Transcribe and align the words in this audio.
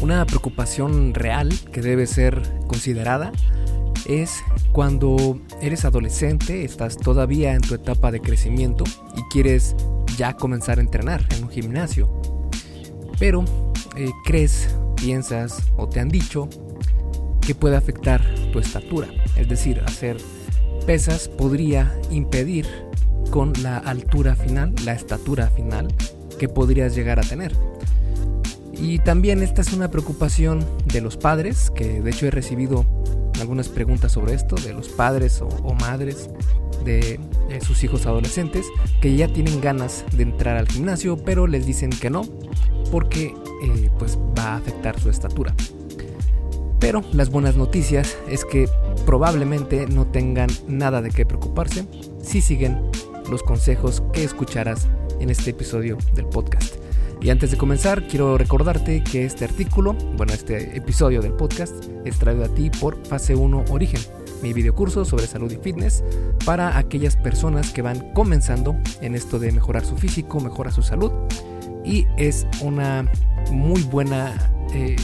Una 0.00 0.24
preocupación 0.26 1.12
real 1.12 1.52
que 1.72 1.82
debe 1.82 2.06
ser 2.06 2.40
considerada 2.66 3.32
es 4.06 4.42
cuando 4.72 5.40
eres 5.60 5.84
adolescente, 5.84 6.64
estás 6.64 6.96
todavía 6.96 7.54
en 7.54 7.62
tu 7.62 7.74
etapa 7.74 8.10
de 8.10 8.20
crecimiento 8.20 8.84
y 9.16 9.22
quieres 9.30 9.74
ya 10.16 10.34
comenzar 10.34 10.78
a 10.78 10.82
entrenar 10.82 11.26
en 11.36 11.44
un 11.44 11.50
gimnasio. 11.50 12.08
Pero 13.18 13.44
eh, 13.96 14.10
crees, 14.24 14.74
piensas 14.94 15.62
o 15.76 15.88
te 15.88 16.00
han 16.00 16.08
dicho 16.08 16.48
que 17.40 17.54
puede 17.54 17.76
afectar 17.76 18.22
tu 18.52 18.60
estatura. 18.60 19.08
Es 19.36 19.48
decir, 19.48 19.82
hacer 19.84 20.16
pesas 20.86 21.28
podría 21.28 21.92
impedir 22.10 22.66
con 23.30 23.52
la 23.62 23.78
altura 23.78 24.36
final, 24.36 24.74
la 24.84 24.92
estatura 24.92 25.48
final 25.48 25.88
que 26.38 26.48
podrías 26.48 26.94
llegar 26.94 27.18
a 27.18 27.22
tener. 27.22 27.52
Y 28.80 28.98
también 29.00 29.42
esta 29.42 29.60
es 29.62 29.72
una 29.72 29.90
preocupación 29.90 30.64
de 30.86 31.00
los 31.00 31.16
padres, 31.16 31.70
que 31.70 32.00
de 32.00 32.10
hecho 32.10 32.26
he 32.26 32.30
recibido 32.30 32.84
algunas 33.40 33.68
preguntas 33.68 34.12
sobre 34.12 34.34
esto, 34.34 34.56
de 34.56 34.72
los 34.72 34.88
padres 34.88 35.42
o, 35.42 35.74
madres 35.74 36.30
de, 36.84 37.20
sus 37.60 37.82
hijos 37.84 38.06
adolescentes, 38.06 38.66
que 39.00 39.16
ya 39.16 39.28
tienen 39.28 39.60
ganas 39.60 40.04
de 40.12 40.22
entrar 40.22 40.56
al 40.56 40.68
gimnasio, 40.68 41.16
pero 41.16 41.46
les 41.46 41.66
dicen 41.66 41.90
que 41.90 42.10
no, 42.10 42.22
porque 42.90 43.34
eh, 43.62 43.90
pues 43.98 44.16
va 44.38 44.52
a 44.52 44.56
afectar 44.56 44.98
su 45.00 45.10
estatura. 45.10 45.54
Pero 46.78 47.02
las 47.12 47.30
buenas 47.30 47.56
noticias 47.56 48.16
es 48.28 48.44
que 48.44 48.68
probablemente 49.04 49.86
no 49.86 50.06
tengan 50.06 50.48
nada 50.68 51.02
de 51.02 51.10
qué 51.10 51.26
preocuparse 51.26 51.84
si 52.22 52.40
siguen 52.40 52.80
los 53.28 53.42
consejos 53.42 54.02
que 54.12 54.22
escucharás 54.22 54.88
en 55.18 55.30
este 55.30 55.50
episodio 55.50 55.98
del 56.14 56.26
podcast. 56.26 56.77
Y 57.20 57.30
antes 57.30 57.50
de 57.50 57.56
comenzar, 57.56 58.06
quiero 58.06 58.38
recordarte 58.38 59.02
que 59.02 59.24
este 59.24 59.44
artículo, 59.44 59.94
bueno, 60.16 60.32
este 60.32 60.76
episodio 60.76 61.20
del 61.20 61.32
podcast, 61.32 61.84
es 62.04 62.16
traído 62.18 62.44
a 62.44 62.48
ti 62.48 62.70
por 62.70 63.04
Fase 63.06 63.34
1 63.34 63.64
Origen, 63.70 64.00
mi 64.40 64.52
videocurso 64.52 65.04
sobre 65.04 65.26
salud 65.26 65.50
y 65.50 65.56
fitness 65.56 66.04
para 66.44 66.78
aquellas 66.78 67.16
personas 67.16 67.72
que 67.72 67.82
van 67.82 68.12
comenzando 68.12 68.76
en 69.00 69.16
esto 69.16 69.40
de 69.40 69.50
mejorar 69.50 69.84
su 69.84 69.96
físico, 69.96 70.38
mejorar 70.38 70.72
su 70.72 70.82
salud. 70.82 71.10
Y 71.84 72.06
es 72.16 72.46
una 72.60 73.10
muy 73.50 73.82
buena 73.82 74.52
eh, 74.72 74.94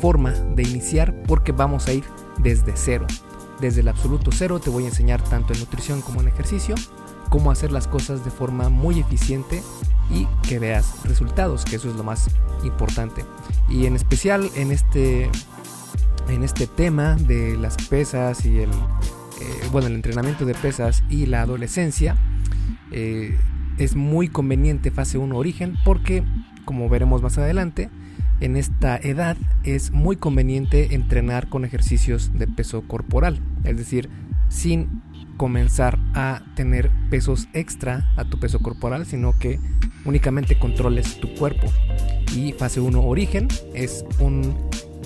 forma 0.00 0.32
de 0.32 0.64
iniciar 0.64 1.14
porque 1.28 1.52
vamos 1.52 1.86
a 1.86 1.92
ir 1.92 2.04
desde 2.38 2.72
cero. 2.74 3.06
Desde 3.60 3.82
el 3.82 3.88
absoluto 3.88 4.32
cero 4.32 4.58
te 4.58 4.70
voy 4.70 4.84
a 4.84 4.88
enseñar 4.88 5.22
tanto 5.22 5.52
en 5.52 5.60
nutrición 5.60 6.00
como 6.00 6.20
en 6.20 6.28
ejercicio 6.28 6.74
cómo 7.28 7.52
hacer 7.52 7.70
las 7.70 7.86
cosas 7.86 8.24
de 8.24 8.30
forma 8.30 8.68
muy 8.68 8.98
eficiente 8.98 9.62
y 10.10 10.26
que 10.46 10.58
veas 10.58 11.02
resultados, 11.04 11.64
que 11.64 11.76
eso 11.76 11.88
es 11.90 11.96
lo 11.96 12.04
más 12.04 12.28
importante. 12.64 13.24
Y 13.68 13.86
en 13.86 13.96
especial 13.96 14.50
en 14.56 14.72
este, 14.72 15.30
en 16.28 16.42
este 16.42 16.66
tema 16.66 17.16
de 17.16 17.56
las 17.56 17.76
pesas 17.88 18.44
y 18.44 18.58
el, 18.58 18.70
eh, 18.70 19.68
bueno, 19.70 19.88
el 19.88 19.94
entrenamiento 19.94 20.44
de 20.44 20.54
pesas 20.54 21.02
y 21.08 21.26
la 21.26 21.42
adolescencia, 21.42 22.16
eh, 22.90 23.36
es 23.78 23.96
muy 23.96 24.28
conveniente 24.28 24.90
fase 24.90 25.18
1 25.18 25.36
origen 25.36 25.76
porque, 25.84 26.22
como 26.64 26.88
veremos 26.88 27.22
más 27.22 27.38
adelante, 27.38 27.90
en 28.40 28.56
esta 28.56 28.96
edad 28.96 29.36
es 29.64 29.92
muy 29.92 30.16
conveniente 30.16 30.94
entrenar 30.94 31.48
con 31.48 31.64
ejercicios 31.64 32.32
de 32.34 32.48
peso 32.48 32.82
corporal, 32.82 33.40
es 33.64 33.76
decir, 33.76 34.10
sin 34.48 35.02
comenzar 35.42 35.98
a 36.14 36.40
tener 36.54 36.88
pesos 37.10 37.48
extra 37.52 38.12
a 38.16 38.24
tu 38.24 38.38
peso 38.38 38.60
corporal, 38.60 39.06
sino 39.06 39.36
que 39.36 39.58
únicamente 40.04 40.56
controles 40.56 41.18
tu 41.18 41.34
cuerpo. 41.34 41.66
Y 42.36 42.52
fase 42.52 42.78
1 42.78 43.04
origen 43.04 43.48
es 43.74 44.04
un 44.20 44.56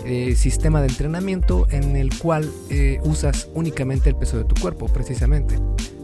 eh, 0.04 0.34
sistema 0.36 0.82
de 0.82 0.88
entrenamiento 0.88 1.66
en 1.70 1.96
el 1.96 2.10
cual 2.18 2.50
eh, 2.68 3.00
usas 3.04 3.48
únicamente 3.54 4.10
el 4.10 4.16
peso 4.16 4.36
de 4.36 4.44
tu 4.44 4.54
cuerpo, 4.60 4.88
precisamente. 4.88 5.58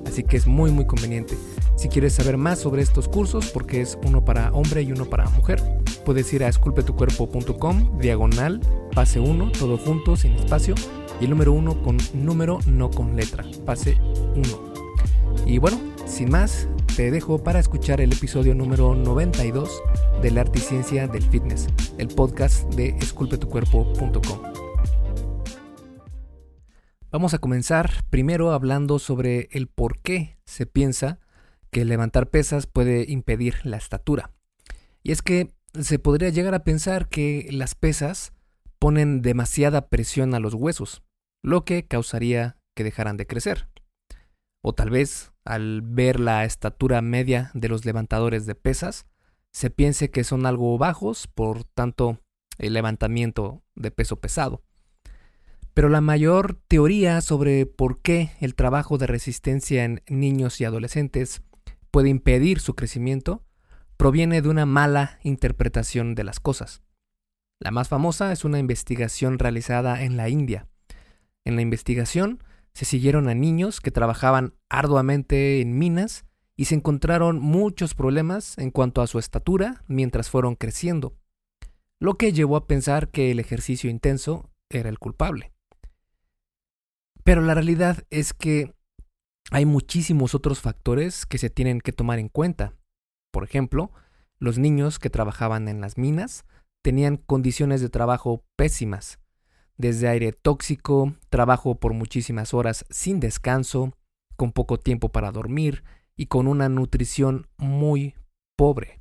Así 0.07 0.23
que 0.23 0.39
es 0.39 0.47
muy 0.47 0.71
muy 0.71 0.87
conveniente. 0.87 1.37
Si 1.77 1.91
quieres 1.91 2.15
saber 2.15 2.39
más 2.39 2.59
sobre 2.59 2.81
estos 2.81 3.09
cursos, 3.09 3.51
porque 3.53 3.83
es 3.83 3.99
uno 4.03 4.25
para 4.25 4.51
hombre 4.53 4.81
y 4.81 4.93
uno 4.93 5.05
para 5.05 5.29
mujer, 5.29 5.63
puedes 6.07 6.33
ir 6.33 6.43
a 6.43 6.49
esculpetucuerpo.com, 6.49 7.99
diagonal, 7.99 8.63
fase 8.95 9.21
1, 9.21 9.53
todo 9.53 9.77
junto, 9.77 10.17
sin 10.17 10.33
espacio, 10.33 10.75
y 11.23 11.27
el 11.27 11.31
número 11.31 11.53
1 11.53 11.85
con 11.85 11.99
número, 12.15 12.59
no 12.67 12.91
con 12.91 13.15
letra, 13.15 13.45
fase 13.65 13.97
1. 14.35 15.45
Y 15.47 15.59
bueno, 15.59 15.81
sin 16.05 16.31
más, 16.31 16.67
te 16.97 17.13
dejo 17.13 17.45
para 17.45 17.61
escuchar 17.61 18.01
el 18.01 18.13
episodio 18.13 18.57
número 18.57 18.97
92 18.97 19.71
de 20.21 20.31
la 20.33 20.41
arte 20.41 20.59
y 20.59 20.63
ciencia 20.63 21.07
del 21.07 21.23
fitness, 21.23 21.69
el 21.99 22.09
podcast 22.09 22.69
de 22.75 22.89
esculpetucuerpo.com. 22.99 24.43
Vamos 27.13 27.35
a 27.35 27.39
comenzar 27.39 28.05
primero 28.11 28.51
hablando 28.51 28.99
sobre 28.99 29.49
el 29.53 29.69
por 29.69 30.01
qué 30.01 30.39
se 30.45 30.67
piensa 30.67 31.21
que 31.71 31.85
levantar 31.85 32.31
pesas 32.31 32.67
puede 32.67 33.09
impedir 33.09 33.55
la 33.63 33.77
estatura. 33.77 34.33
Y 35.05 35.13
es 35.13 35.23
que 35.23 35.55
se 35.81 36.01
podría 36.01 36.31
llegar 36.31 36.57
a 36.57 36.65
pensar 36.65 37.09
que 37.09 37.47
las 37.53 37.77
pesas 37.77 38.33
ponen 38.81 39.23
demasiada 39.23 39.87
presión 39.87 40.35
a 40.35 40.41
los 40.41 40.55
huesos, 40.55 41.05
lo 41.43 41.65
que 41.65 41.87
causaría 41.87 42.57
que 42.75 42.85
dejaran 42.85 43.17
de 43.17 43.27
crecer. 43.27 43.69
O 44.63 44.75
tal 44.75 44.91
vez, 44.91 45.33
al 45.45 45.83
ver 45.83 46.21
la 46.21 46.45
estatura 46.45 47.03
media 47.03 47.51
de 47.55 47.69
los 47.69 47.85
levantadores 47.85 48.47
de 48.47 48.55
pesas, 48.55 49.07
se 49.51 49.71
piense 49.71 50.11
que 50.11 50.25
son 50.25 50.47
algo 50.47 50.79
bajos, 50.79 51.27
por 51.27 51.65
tanto, 51.65 52.21
el 52.59 52.73
levantamiento 52.73 53.63
de 53.75 53.91
peso 53.91 54.17
pesado. 54.17 54.63
Pero 55.75 55.89
la 55.89 56.01
mayor 56.01 56.61
teoría 56.69 57.21
sobre 57.21 57.67
por 57.67 58.01
qué 58.03 58.31
el 58.41 58.55
trabajo 58.55 58.99
de 58.99 59.07
resistencia 59.07 59.85
en 59.85 60.03
niños 60.07 60.61
y 60.61 60.65
adolescentes 60.65 61.43
puede 61.91 62.09
impedir 62.09 62.61
su 62.61 62.75
crecimiento 62.75 63.45
proviene 63.97 64.43
de 64.43 64.49
una 64.49 64.67
mala 64.67 65.19
interpretación 65.23 66.15
de 66.15 66.25
las 66.25 66.41
cosas. 66.41 66.83
La 67.59 67.71
más 67.71 67.89
famosa 67.89 68.33
es 68.33 68.45
una 68.45 68.59
investigación 68.59 69.39
realizada 69.39 70.03
en 70.03 70.17
la 70.17 70.29
India. 70.29 70.69
En 71.45 71.57
la 71.57 71.63
investigación 71.63 72.43
se 72.73 72.85
siguieron 72.85 73.29
a 73.29 73.35
niños 73.35 73.81
que 73.81 73.91
trabajaban 73.91 74.55
arduamente 74.69 75.61
en 75.61 75.79
minas 75.79 76.25
y 76.57 76.67
se 76.67 76.75
encontraron 76.75 77.41
muchos 77.41 77.95
problemas 77.95 78.57
en 78.59 78.71
cuanto 78.71 79.03
a 79.03 79.07
su 79.07 79.19
estatura 79.19 79.85
mientras 79.89 80.31
fueron 80.31 80.55
creciendo, 80.55 81.17
lo 82.01 82.15
que 82.15 82.33
llevó 82.33 82.57
a 82.57 82.67
pensar 82.67 83.11
que 83.11 83.31
el 83.31 83.41
ejercicio 83.41 83.91
intenso 83.91 84.51
era 84.71 84.89
el 84.89 84.99
culpable. 84.99 85.53
Pero 87.25 87.41
la 87.43 87.55
realidad 87.55 88.05
es 88.11 88.33
que 88.33 88.75
hay 89.51 89.67
muchísimos 89.67 90.35
otros 90.35 90.61
factores 90.61 91.27
que 91.27 91.39
se 91.39 91.51
tienen 91.51 91.81
que 91.81 91.93
tomar 91.93 92.19
en 92.19 92.29
cuenta. 92.29 92.75
Por 93.31 93.45
ejemplo, 93.45 93.93
los 94.39 94.59
niños 94.59 94.99
que 94.99 95.11
trabajaban 95.11 95.69
en 95.69 95.81
las 95.81 95.99
minas 95.99 96.45
tenían 96.83 97.17
condiciones 97.17 97.81
de 97.81 97.89
trabajo 97.89 98.45
pésimas, 98.57 99.21
desde 99.77 100.09
aire 100.09 100.33
tóxico, 100.33 101.15
trabajo 101.31 101.77
por 101.77 101.95
muchísimas 101.95 102.55
horas 102.55 102.85
sin 102.91 103.21
descanso, 103.21 103.93
con 104.37 104.53
poco 104.53 104.79
tiempo 104.79 105.11
para 105.11 105.33
dormir 105.33 105.85
y 106.17 106.27
con 106.27 106.47
una 106.47 106.69
nutrición 106.69 107.47
muy 107.57 108.15
pobre. 108.57 109.01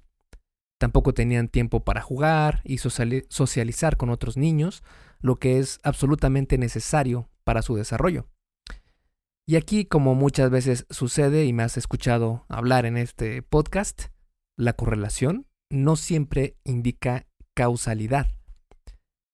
Tampoco 0.80 1.14
tenían 1.14 1.48
tiempo 1.48 1.84
para 1.84 2.02
jugar 2.02 2.62
y 2.64 2.80
socializar 2.80 3.98
con 3.98 4.10
otros 4.10 4.38
niños, 4.38 4.84
lo 5.20 5.38
que 5.38 5.60
es 5.60 5.80
absolutamente 5.84 6.58
necesario 6.58 7.30
para 7.44 7.62
su 7.62 7.76
desarrollo. 7.76 8.28
Y 9.46 9.58
aquí, 9.58 9.86
como 9.86 10.16
muchas 10.16 10.50
veces 10.50 10.86
sucede 10.90 11.46
y 11.46 11.54
me 11.54 11.64
has 11.64 11.78
escuchado 11.78 12.46
hablar 12.48 12.86
en 12.86 12.98
este 12.98 13.42
podcast, 13.42 14.06
la 14.58 14.74
correlación 14.74 15.46
no 15.70 15.96
siempre 15.96 16.58
indica 16.64 17.28
causalidad. 17.54 18.28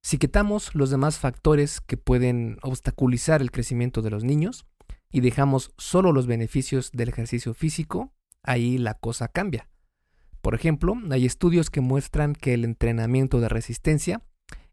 Si 0.08 0.18
quitamos 0.18 0.74
los 0.74 0.90
demás 0.90 1.20
factores 1.20 1.82
que 1.82 1.98
pueden 1.98 2.60
obstaculizar 2.62 3.42
el 3.42 3.52
crecimiento 3.52 4.02
de 4.02 4.10
los 4.10 4.24
niños 4.24 4.66
y 5.12 5.20
dejamos 5.20 5.74
solo 5.78 6.14
los 6.14 6.28
beneficios 6.28 6.92
del 6.94 7.10
ejercicio 7.10 7.54
físico, 7.54 8.14
ahí 8.42 8.78
la 8.78 8.94
cosa 8.94 9.28
cambia. 9.28 9.68
Por 10.40 10.56
ejemplo, 10.56 10.96
hay 11.12 11.26
estudios 11.26 11.70
que 11.70 11.82
muestran 11.82 12.36
que 12.36 12.54
el 12.54 12.64
entrenamiento 12.64 13.42
de 13.42 13.50
resistencia 13.50 14.22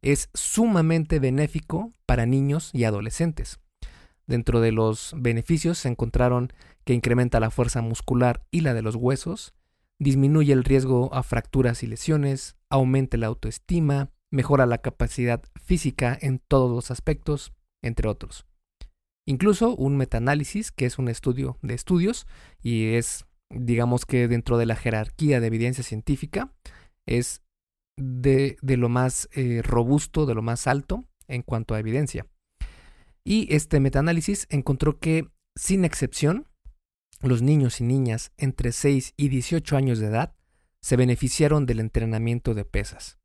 es 0.03 0.31
sumamente 0.35 1.19
benéfico 1.19 1.91
para 2.07 2.27
niños 2.27 2.71
y 2.73 2.85
adolescentes. 2.85 3.59
Dentro 4.29 4.61
de 4.61 4.71
los 4.71 5.17
beneficios 5.19 5.79
se 5.79 5.89
encontraron 5.89 6.53
que 6.85 6.95
incrementa 6.95 7.41
la 7.41 7.51
fuerza 7.51 7.83
muscular 7.83 8.47
y 8.53 8.61
la 8.61 8.73
de 8.73 8.83
los 8.83 8.95
huesos, 8.95 9.53
disminuye 9.99 10.53
el 10.53 10.63
riesgo 10.63 11.13
a 11.13 11.25
fracturas 11.25 11.83
y 11.83 11.89
lesiones, 11.89 12.55
aumenta 12.71 13.17
la 13.17 13.27
autoestima, 13.27 14.11
mejora 14.35 14.67
la 14.67 14.79
capacidad 14.79 15.43
física 15.65 16.19
en 16.21 16.41
todos 16.41 16.71
los 16.71 16.91
aspectos, 16.91 17.53
entre 17.83 18.09
otros. 18.09 18.47
Incluso 19.27 19.75
un 19.75 19.97
metaanálisis, 19.97 20.73
que 20.73 20.87
es 20.87 20.99
un 20.99 21.09
estudio 21.09 21.59
de 21.63 21.75
estudios 21.75 22.27
y 22.61 22.95
es, 22.95 23.25
digamos 23.49 24.05
que 24.05 24.29
dentro 24.29 24.59
de 24.59 24.67
la 24.67 24.77
jerarquía 24.77 25.41
de 25.41 25.47
evidencia 25.47 25.85
científica, 25.85 26.53
es 27.07 27.43
de, 27.97 28.59
lo 28.63 28.89
más 28.89 29.29
eh, 29.33 29.63
robusto, 29.63 30.27
de 30.27 30.35
lo 30.35 30.43
más 30.43 30.67
alto 30.67 31.05
en 31.29 31.43
cuanto 31.43 31.75
a 31.75 31.79
evidencia. 31.79 32.27
Y 33.25 33.55
este 33.55 33.81
metaanálisis 33.81 34.47
encontró 34.51 34.99
que, 34.99 35.31
sin 35.57 35.85
excepción, 35.85 36.47
los 37.23 37.41
niños 37.41 37.81
y 37.81 37.85
niñas 37.85 38.33
entre 38.37 38.73
6 38.73 39.15
y 39.17 39.29
18 39.29 39.77
años 39.77 39.99
de 39.99 40.09
edad 40.09 40.35
se 40.83 40.97
beneficiaron 40.97 41.65
del 41.65 41.81
entrenamiento 41.81 42.53
de 42.53 42.67
pesas. 42.67 43.19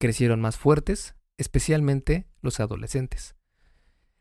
Crecieron 0.00 0.40
más 0.40 0.56
fuertes, 0.56 1.14
especialmente 1.38 2.26
los 2.40 2.60
adolescentes. 2.60 3.34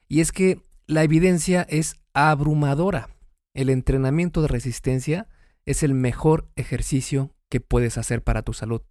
Y 0.07 0.21
es 0.21 0.31
que 0.31 0.63
la 0.85 1.03
evidencia 1.03 1.63
es 1.69 1.95
abrumadora. 2.13 3.09
El 3.53 3.69
entrenamiento 3.69 4.41
de 4.41 4.47
resistencia 4.47 5.27
es 5.65 5.83
el 5.83 5.94
mejor 5.94 6.50
ejercicio 6.56 7.35
que 7.50 7.59
puedes 7.59 7.97
hacer 7.97 8.24
para 8.24 8.41
tu 8.41 8.53
salud. 8.53 8.81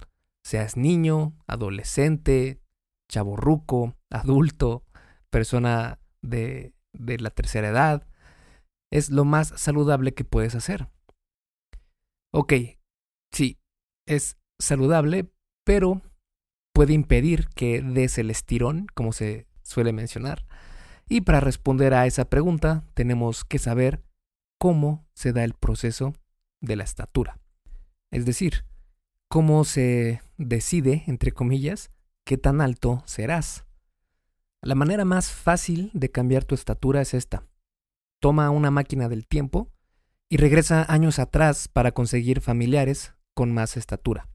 Seas 0.44 0.76
niño, 0.76 1.36
adolescente, 1.46 2.60
chaborruco, 3.10 3.96
adulto, 4.10 4.84
persona 5.30 5.98
de, 6.22 6.74
de 6.92 7.18
la 7.18 7.30
tercera 7.30 7.68
edad, 7.68 8.06
es 8.92 9.10
lo 9.10 9.24
más 9.24 9.48
saludable 9.56 10.14
que 10.14 10.24
puedes 10.24 10.54
hacer. 10.54 10.88
Ok, 12.32 12.52
sí, 13.32 13.58
es 14.06 14.38
saludable, 14.60 15.32
pero 15.64 16.02
puede 16.76 16.92
impedir 16.92 17.48
que 17.54 17.80
des 17.80 18.18
el 18.18 18.30
estirón, 18.30 18.86
como 18.92 19.14
se 19.14 19.46
suele 19.62 19.94
mencionar. 19.94 20.44
Y 21.08 21.22
para 21.22 21.40
responder 21.40 21.94
a 21.94 22.04
esa 22.04 22.26
pregunta, 22.26 22.84
tenemos 22.92 23.46
que 23.46 23.58
saber 23.58 24.02
cómo 24.58 25.08
se 25.14 25.32
da 25.32 25.42
el 25.42 25.54
proceso 25.54 26.12
de 26.60 26.76
la 26.76 26.84
estatura. 26.84 27.40
Es 28.10 28.26
decir, 28.26 28.66
cómo 29.26 29.64
se 29.64 30.20
decide, 30.36 31.04
entre 31.06 31.32
comillas, 31.32 31.90
qué 32.26 32.36
tan 32.36 32.60
alto 32.60 33.02
serás. 33.06 33.64
La 34.60 34.74
manera 34.74 35.06
más 35.06 35.30
fácil 35.30 35.90
de 35.94 36.10
cambiar 36.10 36.44
tu 36.44 36.54
estatura 36.54 37.00
es 37.00 37.14
esta. 37.14 37.46
Toma 38.20 38.50
una 38.50 38.70
máquina 38.70 39.08
del 39.08 39.26
tiempo 39.26 39.72
y 40.28 40.36
regresa 40.36 40.84
años 40.92 41.20
atrás 41.20 41.68
para 41.68 41.92
conseguir 41.92 42.42
familiares 42.42 43.14
con 43.32 43.50
más 43.54 43.78
estatura. 43.78 44.28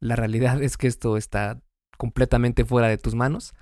La 0.00 0.16
realidad 0.16 0.62
es 0.62 0.76
que 0.76 0.86
esto 0.86 1.16
está 1.16 1.60
completamente 1.96 2.64
fuera 2.64 2.88
de 2.88 2.98
tus 2.98 3.14
manos 3.14 3.54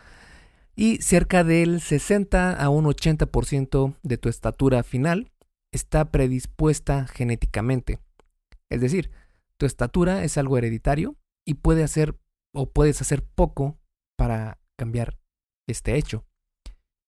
y 0.75 0.99
cerca 0.99 1.43
del 1.43 1.81
60 1.81 2.53
a 2.53 2.69
un 2.69 2.85
80% 2.85 3.97
de 4.03 4.19
tu 4.19 4.29
estatura 4.29 4.83
final 4.83 5.33
está 5.73 6.11
predispuesta 6.11 7.07
genéticamente. 7.07 7.99
Es 8.69 8.81
decir, 8.81 9.11
tu 9.57 9.65
estatura 9.65 10.23
es 10.25 10.37
algo 10.37 10.59
hereditario 10.59 11.17
y 11.47 11.55
puede 11.55 11.83
hacer 11.83 12.19
o 12.53 12.71
puedes 12.71 13.01
hacer 13.01 13.23
poco 13.23 13.79
para 14.17 14.59
cambiar 14.77 15.19
este 15.67 15.97
hecho. 15.97 16.25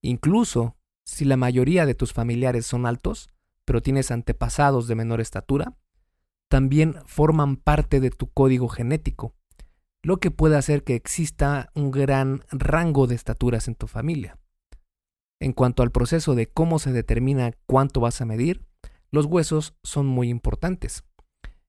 Incluso 0.03 0.77
si 1.05 1.25
la 1.25 1.37
mayoría 1.37 1.87
de 1.87 1.95
tus 1.95 2.13
familiares 2.13 2.67
son 2.67 2.87
altos, 2.87 3.29
pero 3.65 3.83
tienes 3.83 4.11
antepasados 4.11 4.89
de 4.89 4.95
menor 4.95 5.21
estatura, 5.21 5.77
también 6.49 6.97
forman 7.07 7.57
parte 7.57 8.01
de 8.01 8.11
tu 8.11 8.31
código 8.31 8.69
genético, 8.69 9.35
lo 10.03 10.19
que 10.19 10.31
puede 10.31 10.57
hacer 10.57 10.85
que 10.85 10.95
exista 10.95 11.71
un 11.75 11.91
gran 11.91 12.45
rango 12.51 13.07
de 13.07 13.15
estaturas 13.15 13.69
en 13.69 13.75
tu 13.75 13.87
familia. 13.87 14.39
En 15.41 15.53
cuanto 15.53 15.83
al 15.83 15.93
proceso 15.93 16.35
de 16.35 16.47
cómo 16.47 16.79
se 16.79 16.93
determina 16.93 17.53
cuánto 17.67 18.01
vas 18.01 18.21
a 18.21 18.25
medir, 18.25 18.65
los 19.11 19.27
huesos 19.27 19.75
son 19.83 20.07
muy 20.07 20.29
importantes. 20.29 21.05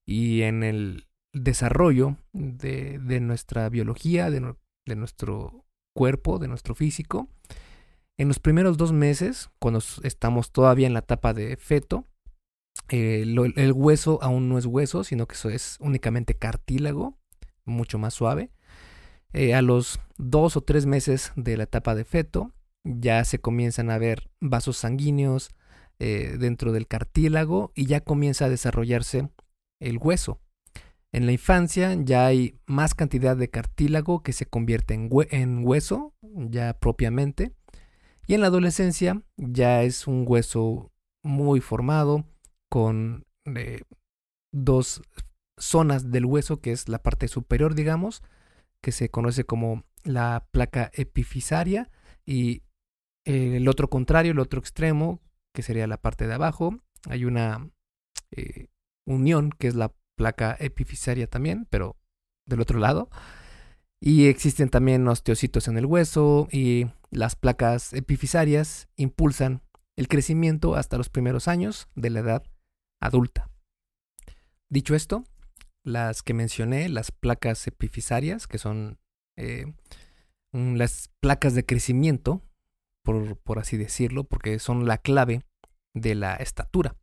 Y 0.06 0.42
en 0.42 0.64
el 0.64 1.08
desarrollo 1.34 2.18
de, 2.34 3.20
nuestra 3.22 3.70
biología, 3.70 4.30
de, 4.32 4.56
nuestro 4.96 5.66
cuerpo, 5.96 6.40
de 6.40 6.48
nuestro 6.48 6.74
físico, 6.74 7.30
en 8.18 8.28
los 8.28 8.40
primeros 8.40 8.78
dos 8.78 8.92
meses, 8.92 9.50
cuando 9.60 9.82
estamos 10.04 10.52
todavía 10.52 10.88
en 10.88 10.94
la 10.94 11.00
etapa 11.00 11.34
de 11.34 11.56
feto, 11.56 12.06
eh, 12.90 13.22
el 13.22 13.72
hueso 13.74 14.20
aún 14.22 14.50
no 14.50 14.58
es 14.58 14.66
hueso, 14.66 15.04
sino 15.04 15.28
que 15.28 15.36
eso 15.36 15.50
es 15.50 15.78
únicamente 15.80 16.36
cartílago, 16.36 17.18
mucho 17.66 18.00
más 18.00 18.14
suave. 18.14 18.52
Eh, 19.34 19.54
a 19.54 19.62
los 19.62 20.00
dos 20.18 20.58
o 20.58 20.62
tres 20.62 20.86
meses 20.86 21.32
de 21.36 21.58
la 21.58 21.64
etapa 21.64 21.94
de 21.96 22.04
feto, 22.04 22.54
ya 22.84 23.24
se 23.26 23.40
comienzan 23.40 23.92
a 23.92 23.98
ver 23.98 24.30
vasos 24.40 24.78
sanguíneos 24.78 25.52
eh, 26.00 26.38
dentro 26.40 26.72
del 26.72 26.88
cartílago 26.88 27.72
y 27.76 27.86
ya 27.86 28.02
comienza 28.02 28.46
a 28.46 28.50
desarrollarse 28.50 29.30
el 29.80 29.98
hueso. 29.98 30.40
En 31.12 31.26
la 31.26 31.32
infancia 31.32 31.96
ya 32.00 32.26
hay 32.26 32.60
más 32.66 32.96
cantidad 32.96 33.36
de 33.36 33.50
cartílago 33.50 34.24
que 34.24 34.34
se 34.34 34.46
convierte 34.46 34.94
en, 34.94 35.10
en 35.32 35.66
hueso, 35.66 36.14
ya 36.22 36.74
propiamente. 36.74 37.54
Y 38.28 38.36
en 38.36 38.42
la 38.42 38.48
adolescencia 38.48 39.24
ya 39.38 39.84
es 39.84 40.08
un 40.08 40.24
hueso 40.28 40.92
muy 41.24 41.62
formado, 41.62 42.26
con 42.70 43.26
eh, 43.46 43.82
dos 44.52 45.02
zonas 45.58 46.12
del 46.12 46.26
hueso, 46.26 46.62
que 46.62 46.72
es 46.72 46.88
la 46.88 47.00
parte 47.04 47.28
superior, 47.28 47.76
digamos, 47.76 48.24
que 48.82 48.92
se 48.92 49.10
conoce 49.10 49.44
como 49.44 49.84
la 50.04 50.48
placa 50.52 50.90
epifisaria, 50.94 51.92
y 52.26 52.64
el 53.26 53.68
otro 53.68 53.90
contrario, 53.90 54.32
el 54.32 54.40
otro 54.40 54.60
extremo, 54.60 55.22
que 55.54 55.62
sería 55.62 55.88
la 55.88 55.98
parte 55.98 56.28
de 56.28 56.34
abajo, 56.36 56.80
hay 57.10 57.26
una 57.26 57.70
eh, 58.32 58.68
unión, 59.06 59.52
que 59.52 59.68
es 59.68 59.76
la 59.76 59.94
placa 60.16 60.56
epifisaria 60.60 61.28
también, 61.28 61.68
pero 61.70 61.98
del 62.46 62.62
otro 62.62 62.80
lado. 62.80 63.10
Y 64.02 64.28
existen 64.28 64.70
también 64.70 65.08
osteocitos 65.08 65.68
en 65.68 65.78
el 65.78 65.86
hueso 65.86 66.48
y 66.52 66.88
las 67.12 67.36
placas 67.36 67.94
epifisarias 67.94 68.88
impulsan 68.96 69.62
el 69.98 70.08
crecimiento 70.08 70.76
hasta 70.76 70.98
los 70.98 71.10
primeros 71.10 71.48
años 71.48 71.90
de 71.96 72.10
la 72.10 72.20
edad 72.22 72.44
adulta. 73.00 73.50
Dicho 74.70 74.96
esto, 74.96 75.24
las 75.84 76.22
que 76.24 76.34
mencioné, 76.34 76.90
las 76.90 77.12
placas 77.12 77.66
epifisarias, 77.68 78.48
que 78.48 78.58
son 78.58 79.00
eh, 79.38 79.74
las 80.52 81.10
placas 81.20 81.56
de 81.56 81.66
crecimiento, 81.66 82.42
por, 83.04 83.38
por 83.38 83.60
así 83.60 83.78
decirlo, 83.78 84.24
porque 84.24 84.60
son 84.60 84.86
la 84.86 84.98
clave 84.98 85.44
de 85.94 86.16
la 86.16 86.36
estatura. 86.36 86.96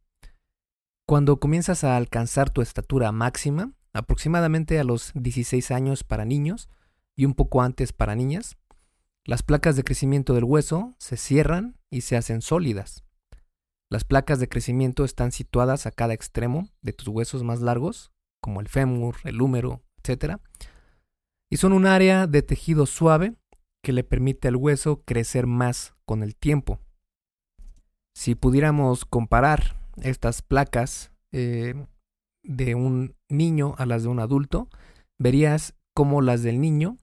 Cuando 1.06 1.38
comienzas 1.38 1.84
a 1.84 1.96
alcanzar 1.96 2.50
tu 2.50 2.62
estatura 2.62 3.12
máxima, 3.12 3.72
aproximadamente 3.92 4.78
a 4.78 4.84
los 4.84 5.12
16 5.14 5.70
años 5.70 6.04
para 6.04 6.24
niños 6.24 6.68
y 7.16 7.24
un 7.24 7.34
poco 7.34 7.62
antes 7.62 7.92
para 7.92 8.14
niñas, 8.14 8.56
las 9.24 9.42
placas 9.42 9.76
de 9.76 9.84
crecimiento 9.84 10.34
del 10.34 10.44
hueso 10.44 10.94
se 10.98 11.16
cierran 11.16 11.78
y 11.90 12.02
se 12.02 12.16
hacen 12.16 12.42
sólidas. 12.42 13.05
Las 13.88 14.04
placas 14.04 14.40
de 14.40 14.48
crecimiento 14.48 15.04
están 15.04 15.30
situadas 15.30 15.86
a 15.86 15.92
cada 15.92 16.12
extremo 16.12 16.68
de 16.82 16.92
tus 16.92 17.06
huesos 17.06 17.44
más 17.44 17.60
largos, 17.60 18.10
como 18.40 18.60
el 18.60 18.68
fémur, 18.68 19.16
el 19.24 19.40
húmero, 19.40 19.82
etc. 20.02 20.38
Y 21.50 21.58
son 21.58 21.72
un 21.72 21.86
área 21.86 22.26
de 22.26 22.42
tejido 22.42 22.86
suave 22.86 23.36
que 23.84 23.92
le 23.92 24.02
permite 24.02 24.48
al 24.48 24.56
hueso 24.56 25.02
crecer 25.04 25.46
más 25.46 25.94
con 26.04 26.24
el 26.24 26.34
tiempo. 26.34 26.80
Si 28.16 28.34
pudiéramos 28.34 29.04
comparar 29.04 29.80
estas 30.02 30.42
placas 30.42 31.12
eh, 31.30 31.74
de 32.42 32.74
un 32.74 33.14
niño 33.28 33.76
a 33.78 33.86
las 33.86 34.02
de 34.02 34.08
un 34.08 34.18
adulto, 34.18 34.68
verías 35.16 35.74
cómo 35.94 36.22
las 36.22 36.42
del 36.42 36.60
niño, 36.60 36.98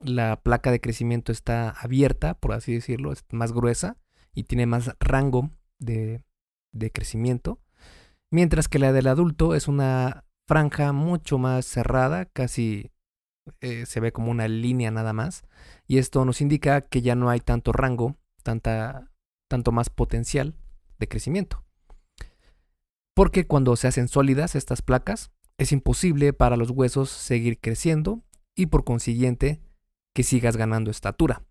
la 0.00 0.36
placa 0.42 0.70
de 0.70 0.80
crecimiento 0.80 1.32
está 1.32 1.70
abierta, 1.70 2.34
por 2.34 2.52
así 2.52 2.74
decirlo, 2.74 3.12
es 3.12 3.24
más 3.30 3.52
gruesa 3.52 3.96
y 4.34 4.44
tiene 4.44 4.66
más 4.66 4.94
rango 5.00 5.50
de, 5.78 6.22
crecimiento, 6.92 7.60
mientras 8.30 8.68
que 8.68 8.78
la 8.78 8.92
del 8.92 9.06
adulto 9.06 9.54
es 9.54 9.68
una 9.68 10.24
franja 10.46 10.92
mucho 10.92 11.38
más 11.38 11.66
cerrada, 11.66 12.26
casi 12.26 12.92
eh, 13.60 13.86
se 13.86 14.00
ve 14.00 14.12
como 14.12 14.30
una 14.30 14.48
línea 14.48 14.90
nada 14.90 15.12
más, 15.12 15.44
y 15.86 15.98
esto 15.98 16.24
nos 16.24 16.40
indica 16.40 16.82
que 16.82 17.02
ya 17.02 17.14
no 17.14 17.30
hay 17.30 17.40
tanto 17.40 17.72
rango, 17.72 18.16
tanta, 18.42 19.10
tanto 19.48 19.72
más 19.72 19.90
potencial 19.90 20.54
de 20.98 21.08
crecimiento. 21.08 21.64
Porque 23.14 23.46
cuando 23.46 23.74
se 23.76 23.88
hacen 23.88 24.08
sólidas 24.08 24.54
estas 24.54 24.82
placas, 24.82 25.30
es 25.58 25.72
imposible 25.72 26.32
para 26.32 26.56
los 26.56 26.70
huesos 26.70 27.10
seguir 27.10 27.58
creciendo 27.58 28.22
y 28.54 28.66
por 28.66 28.84
consiguiente 28.84 29.60
que 30.14 30.22
sigas 30.22 30.56
ganando 30.56 30.90
estatura. 30.90 31.44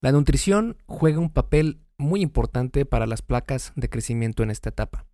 La 0.00 0.12
nutrición 0.12 0.76
juega 0.86 1.18
un 1.18 1.30
papel 1.30 1.80
muy 1.98 2.22
importante 2.22 2.86
para 2.86 3.06
las 3.06 3.22
placas 3.22 3.72
de 3.76 3.90
crecimiento 3.90 4.42
en 4.42 4.50
esta 4.50 4.70
etapa. 4.70 5.06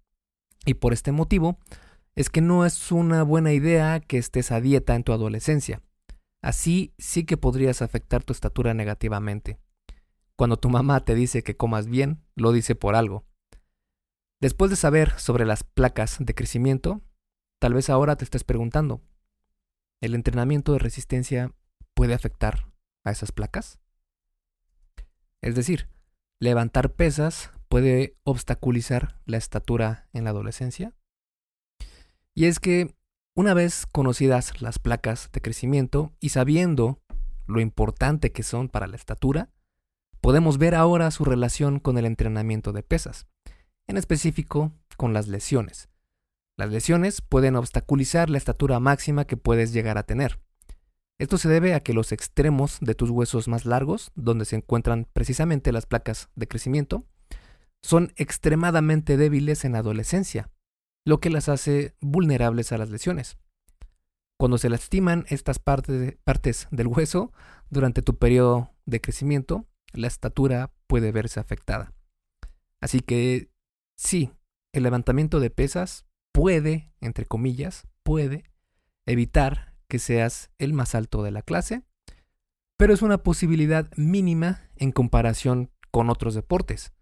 Y 0.67 0.75
por 0.75 0.93
este 0.93 1.13
motivo 1.13 1.59
es 2.15 2.31
que 2.31 2.41
no 2.41 2.65
es 2.65 2.93
una 2.93 3.23
buena 3.23 3.53
idea 3.53 4.01
que 4.01 4.19
estés 4.19 4.53
a 4.53 4.61
dieta 4.61 4.95
en 4.95 5.03
tu 5.03 5.13
adolescencia. 5.13 5.83
Así 6.43 6.95
sí 6.99 7.25
que 7.25 7.37
podrías 7.37 7.83
afectar 7.83 8.23
tu 8.23 8.33
estatura 8.33 8.75
negativamente. 8.75 9.59
Cuando 10.37 10.59
tu 10.59 10.69
mamá 10.69 11.05
te 11.05 11.15
dice 11.15 11.43
que 11.43 11.57
comas 11.57 11.87
bien, 11.87 12.23
lo 12.35 12.53
dice 12.53 12.75
por 12.75 12.95
algo. 12.95 13.25
Después 14.41 14.71
de 14.71 14.77
saber 14.77 15.19
sobre 15.19 15.47
las 15.47 15.65
placas 15.65 16.19
de 16.21 16.35
crecimiento, 16.35 17.01
tal 17.61 17.73
vez 17.73 17.89
ahora 17.89 18.17
te 18.17 18.25
estés 18.25 18.45
preguntando, 18.45 19.01
¿el 20.03 20.15
entrenamiento 20.15 20.73
de 20.73 20.81
resistencia 20.81 21.55
puede 21.95 22.15
afectar 22.15 22.71
a 23.05 23.11
esas 23.11 23.33
placas? 23.33 23.79
Es 25.41 25.55
decir, 25.55 25.89
levantar 26.45 26.93
pesas 26.93 27.51
puede 27.69 28.17
obstaculizar 28.23 29.21
la 29.25 29.37
estatura 29.37 30.09
en 30.13 30.25
la 30.25 30.31
adolescencia. 30.31 30.95
Y 32.35 32.47
es 32.47 32.61
que 32.61 32.95
una 33.35 33.55
vez 33.55 33.87
conocidas 33.87 34.61
las 34.63 34.79
placas 34.79 35.31
de 35.33 35.41
crecimiento 35.41 36.13
y 36.21 36.29
sabiendo 36.29 37.01
lo 37.47 37.61
importante 37.61 38.31
que 38.31 38.43
son 38.43 38.69
para 38.69 38.87
la 38.87 38.97
estatura, 38.97 39.51
podemos 40.21 40.59
ver 40.59 40.75
ahora 40.75 41.11
su 41.11 41.25
relación 41.25 41.81
con 41.81 41.99
el 41.99 42.05
entrenamiento 42.05 42.73
de 42.73 42.83
pesas, 42.83 43.27
en 43.87 43.97
específico 43.97 44.73
con 44.97 45.13
las 45.13 45.29
lesiones. 45.29 45.89
Las 46.57 46.71
lesiones 46.71 47.21
pueden 47.21 47.57
obstaculizar 47.57 48.31
la 48.31 48.39
estatura 48.39 48.79
máxima 48.79 49.27
que 49.27 49.37
puedes 49.37 49.73
llegar 49.73 49.99
a 49.99 50.05
tener. 50.05 50.41
Esto 51.19 51.39
se 51.39 51.49
debe 51.49 51.75
a 51.75 51.81
que 51.81 51.93
los 51.93 52.11
extremos 52.13 52.79
de 52.81 52.95
tus 52.95 53.11
huesos 53.11 53.47
más 53.47 53.67
largos, 53.67 54.11
donde 54.15 54.45
se 54.45 54.57
encuentran 54.57 55.07
precisamente 55.13 55.71
las 55.71 55.87
placas 55.87 56.29
de 56.35 56.49
crecimiento, 56.49 57.05
son 57.83 58.13
extremadamente 58.17 59.17
débiles 59.17 59.65
en 59.65 59.77
adolescencia, 59.77 60.51
lo 61.07 61.21
que 61.21 61.31
las 61.31 61.49
hace 61.49 61.95
vulnerables 62.01 62.73
a 62.73 62.79
las 62.79 62.91
lesiones. 62.91 63.37
Cuando 64.39 64.59
se 64.59 64.71
lastiman 64.71 65.27
estas 65.29 65.59
partes 65.59 66.69
del 66.71 66.87
hueso 66.89 67.33
durante 67.71 68.03
tu 68.03 68.19
periodo 68.19 68.73
de 68.85 69.01
crecimiento, 69.01 69.67
la 69.93 70.09
estatura 70.09 70.73
puede 70.89 71.13
verse 71.13 71.39
afectada. 71.39 71.93
Así 72.81 73.01
que 73.01 73.51
sí, 73.97 74.33
el 74.73 74.83
levantamiento 74.83 75.39
de 75.39 75.51
pesas 75.51 76.07
puede, 76.33 76.93
entre 77.01 77.27
comillas, 77.27 77.87
puede 78.03 78.51
evitar 79.07 79.74
que 79.95 80.01
seas 80.01 80.51
el 80.59 80.73
más 80.73 80.97
alto 80.97 81.23
de 81.23 81.31
la 81.31 81.41
clase, 81.43 81.85
pero 82.77 82.93
es 82.93 83.01
una 83.01 83.19
posibilidad 83.19 83.89
mínima 83.97 84.69
en 84.75 84.91
comparación 84.91 85.71
con 85.93 86.11
otros 86.11 86.35
deportes. 86.35 86.93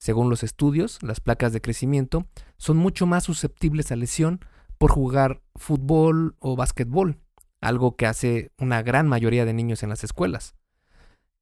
Según 0.00 0.28
los 0.28 0.42
estudios, 0.42 1.00
las 1.00 1.20
placas 1.20 1.52
de 1.52 1.60
crecimiento 1.60 2.26
son 2.56 2.76
mucho 2.76 3.06
más 3.06 3.22
susceptibles 3.22 3.92
a 3.92 3.94
lesión 3.94 4.40
por 4.78 4.90
jugar 4.90 5.44
fútbol 5.54 6.34
o 6.40 6.56
básquetbol, 6.56 7.20
algo 7.60 7.94
que 7.94 8.06
hace 8.06 8.50
una 8.58 8.82
gran 8.82 9.06
mayoría 9.06 9.44
de 9.44 9.52
niños 9.52 9.84
en 9.84 9.90
las 9.90 10.02
escuelas, 10.02 10.56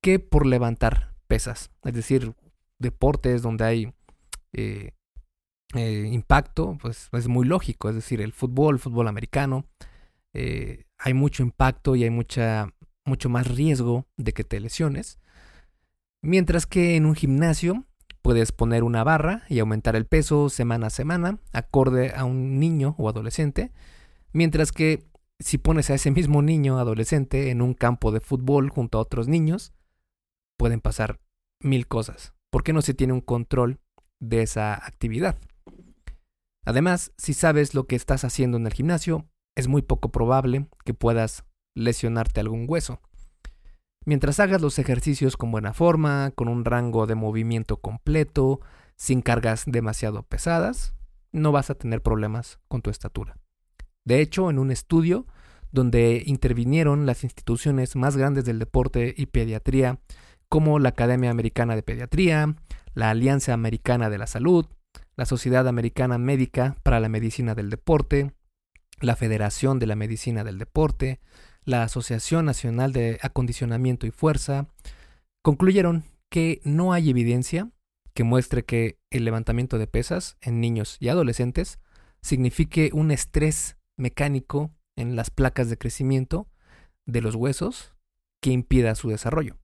que 0.02 0.18
por 0.18 0.44
levantar 0.44 1.14
pesas, 1.26 1.70
es 1.84 1.94
decir, 1.94 2.34
deportes 2.78 3.40
donde 3.40 3.64
hay 3.64 3.94
eh, 4.52 4.92
eh, 5.74 6.10
impacto, 6.12 6.76
pues 6.78 7.08
es 7.14 7.28
muy 7.28 7.46
lógico, 7.46 7.88
es 7.88 7.94
decir, 7.94 8.20
el 8.20 8.34
fútbol, 8.34 8.74
el 8.74 8.78
fútbol 8.78 9.08
americano, 9.08 9.64
eh, 10.34 10.84
hay 10.98 11.14
mucho 11.14 11.42
impacto 11.42 11.96
y 11.96 12.04
hay 12.04 12.10
mucha, 12.10 12.74
mucho 13.04 13.28
más 13.28 13.46
riesgo 13.46 14.06
de 14.16 14.32
que 14.32 14.44
te 14.44 14.60
lesiones, 14.60 15.18
mientras 16.22 16.66
que 16.66 16.96
en 16.96 17.06
un 17.06 17.14
gimnasio 17.14 17.88
Puedes 18.22 18.52
poner 18.52 18.82
una 18.82 19.04
barra 19.04 19.44
y 19.48 19.58
aumentar 19.58 19.96
el 19.96 20.04
peso 20.04 20.50
semana 20.50 20.88
a 20.88 20.90
semana, 20.90 21.38
acorde 21.52 22.12
a 22.14 22.24
un 22.24 22.58
niño 22.58 22.94
o 22.98 23.08
adolescente, 23.08 23.72
mientras 24.32 24.72
que 24.72 25.06
si 25.38 25.56
pones 25.56 25.88
a 25.88 25.94
ese 25.94 26.10
mismo 26.10 26.42
niño 26.42 26.78
adolescente 26.78 27.50
en 27.50 27.62
un 27.62 27.74
campo 27.74 28.10
de 28.12 28.20
fútbol 28.20 28.70
junto 28.70 28.98
a 28.98 29.00
otros 29.00 29.28
niños, 29.28 29.72
pueden 30.58 30.80
pasar 30.80 31.20
mil 31.60 31.86
cosas, 31.86 32.34
porque 32.50 32.72
no 32.72 32.82
se 32.82 32.92
tiene 32.92 33.12
un 33.12 33.20
control 33.20 33.78
de 34.20 34.42
esa 34.42 34.74
actividad. 34.74 35.38
Además, 36.66 37.12
si 37.16 37.32
sabes 37.32 37.74
lo 37.74 37.86
que 37.86 37.96
estás 37.96 38.24
haciendo 38.24 38.58
en 38.58 38.66
el 38.66 38.74
gimnasio, 38.74 39.26
es 39.58 39.66
muy 39.66 39.82
poco 39.82 40.12
probable 40.12 40.68
que 40.84 40.94
puedas 40.94 41.44
lesionarte 41.74 42.38
algún 42.38 42.66
hueso. 42.68 43.00
Mientras 44.06 44.38
hagas 44.38 44.62
los 44.62 44.78
ejercicios 44.78 45.36
con 45.36 45.50
buena 45.50 45.74
forma, 45.74 46.30
con 46.36 46.46
un 46.46 46.64
rango 46.64 47.08
de 47.08 47.16
movimiento 47.16 47.78
completo, 47.78 48.60
sin 48.94 49.20
cargas 49.20 49.64
demasiado 49.66 50.22
pesadas, 50.22 50.94
no 51.32 51.50
vas 51.50 51.70
a 51.70 51.74
tener 51.74 52.02
problemas 52.02 52.60
con 52.68 52.82
tu 52.82 52.90
estatura. 52.90 53.36
De 54.04 54.20
hecho, 54.20 54.48
en 54.48 54.60
un 54.60 54.70
estudio 54.70 55.26
donde 55.72 56.22
intervinieron 56.24 57.04
las 57.04 57.24
instituciones 57.24 57.96
más 57.96 58.16
grandes 58.16 58.44
del 58.44 58.60
deporte 58.60 59.12
y 59.16 59.26
pediatría, 59.26 59.98
como 60.48 60.78
la 60.78 60.90
Academia 60.90 61.32
Americana 61.32 61.74
de 61.74 61.82
Pediatría, 61.82 62.54
la 62.94 63.10
Alianza 63.10 63.54
Americana 63.54 64.08
de 64.08 64.18
la 64.18 64.28
Salud, 64.28 64.66
la 65.16 65.26
Sociedad 65.26 65.66
Americana 65.66 66.16
Médica 66.16 66.76
para 66.84 67.00
la 67.00 67.08
Medicina 67.08 67.56
del 67.56 67.70
Deporte, 67.70 68.37
la 69.00 69.16
Federación 69.16 69.78
de 69.78 69.86
la 69.86 69.96
Medicina 69.96 70.44
del 70.44 70.58
Deporte, 70.58 71.20
la 71.64 71.82
Asociación 71.82 72.44
Nacional 72.44 72.92
de 72.92 73.18
Acondicionamiento 73.22 74.06
y 74.06 74.10
Fuerza, 74.10 74.68
concluyeron 75.42 76.04
que 76.30 76.60
no 76.64 76.92
hay 76.92 77.10
evidencia 77.10 77.70
que 78.14 78.24
muestre 78.24 78.64
que 78.64 78.98
el 79.10 79.24
levantamiento 79.24 79.78
de 79.78 79.86
pesas 79.86 80.36
en 80.40 80.60
niños 80.60 80.96
y 80.98 81.08
adolescentes 81.08 81.78
signifique 82.20 82.90
un 82.92 83.12
estrés 83.12 83.76
mecánico 83.96 84.72
en 84.96 85.14
las 85.14 85.30
placas 85.30 85.70
de 85.70 85.78
crecimiento 85.78 86.48
de 87.06 87.20
los 87.20 87.36
huesos 87.36 87.94
que 88.40 88.50
impida 88.50 88.96
su 88.96 89.08
desarrollo. 89.08 89.56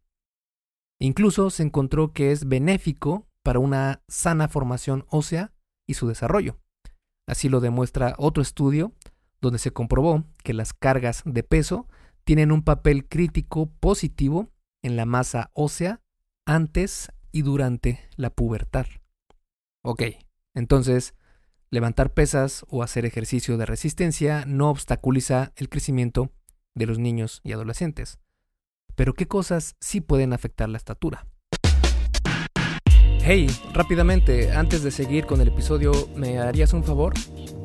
Incluso 1.00 1.50
se 1.50 1.64
encontró 1.64 2.12
que 2.12 2.30
es 2.30 2.46
benéfico 2.46 3.26
para 3.42 3.58
una 3.58 4.02
sana 4.08 4.48
formación 4.48 5.04
ósea 5.08 5.52
y 5.86 5.94
su 5.94 6.06
desarrollo. 6.06 6.56
Así 7.26 7.48
lo 7.48 7.60
demuestra 7.60 8.14
otro 8.18 8.42
estudio 8.42 8.92
donde 9.44 9.58
se 9.58 9.72
comprobó 9.72 10.24
que 10.42 10.54
las 10.54 10.72
cargas 10.72 11.22
de 11.26 11.42
peso 11.42 11.86
tienen 12.24 12.50
un 12.50 12.62
papel 12.62 13.06
crítico 13.06 13.66
positivo 13.78 14.48
en 14.82 14.96
la 14.96 15.04
masa 15.04 15.50
ósea 15.52 16.00
antes 16.46 17.12
y 17.30 17.42
durante 17.42 18.00
la 18.16 18.30
pubertad. 18.30 18.86
Ok, 19.82 20.02
entonces, 20.54 21.14
levantar 21.70 22.14
pesas 22.14 22.64
o 22.70 22.82
hacer 22.82 23.04
ejercicio 23.04 23.58
de 23.58 23.66
resistencia 23.66 24.46
no 24.46 24.70
obstaculiza 24.70 25.52
el 25.56 25.68
crecimiento 25.68 26.32
de 26.74 26.86
los 26.86 26.98
niños 26.98 27.42
y 27.44 27.52
adolescentes. 27.52 28.18
Pero 28.96 29.12
¿qué 29.12 29.28
cosas 29.28 29.76
sí 29.78 30.00
pueden 30.00 30.32
afectar 30.32 30.70
la 30.70 30.78
estatura? 30.78 31.26
Hey, 33.26 33.46
rápidamente, 33.74 34.52
antes 34.52 34.82
de 34.82 34.90
seguir 34.90 35.26
con 35.26 35.42
el 35.42 35.48
episodio, 35.48 35.92
¿me 36.16 36.38
harías 36.38 36.72
un 36.72 36.84
favor? 36.84 37.12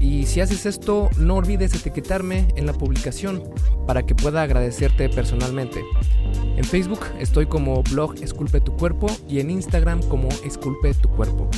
Y 0.00 0.26
si 0.26 0.40
haces 0.40 0.64
esto, 0.64 1.10
no 1.18 1.36
olvides 1.36 1.74
etiquetarme 1.74 2.48
en 2.56 2.66
la 2.66 2.72
publicación 2.72 3.42
para 3.86 4.04
que 4.04 4.14
pueda 4.14 4.42
agradecerte 4.42 5.08
personalmente. 5.08 5.82
En 6.56 6.64
Facebook 6.64 7.00
estoy 7.18 7.46
como 7.46 7.82
blog 7.82 8.14
Esculpe 8.22 8.60
tu 8.60 8.76
cuerpo 8.76 9.08
y 9.28 9.40
en 9.40 9.50
Instagram 9.50 10.02
como 10.08 10.28
Esculpe 10.44 10.94
tu 10.94 11.08
cuerpo. 11.08 11.50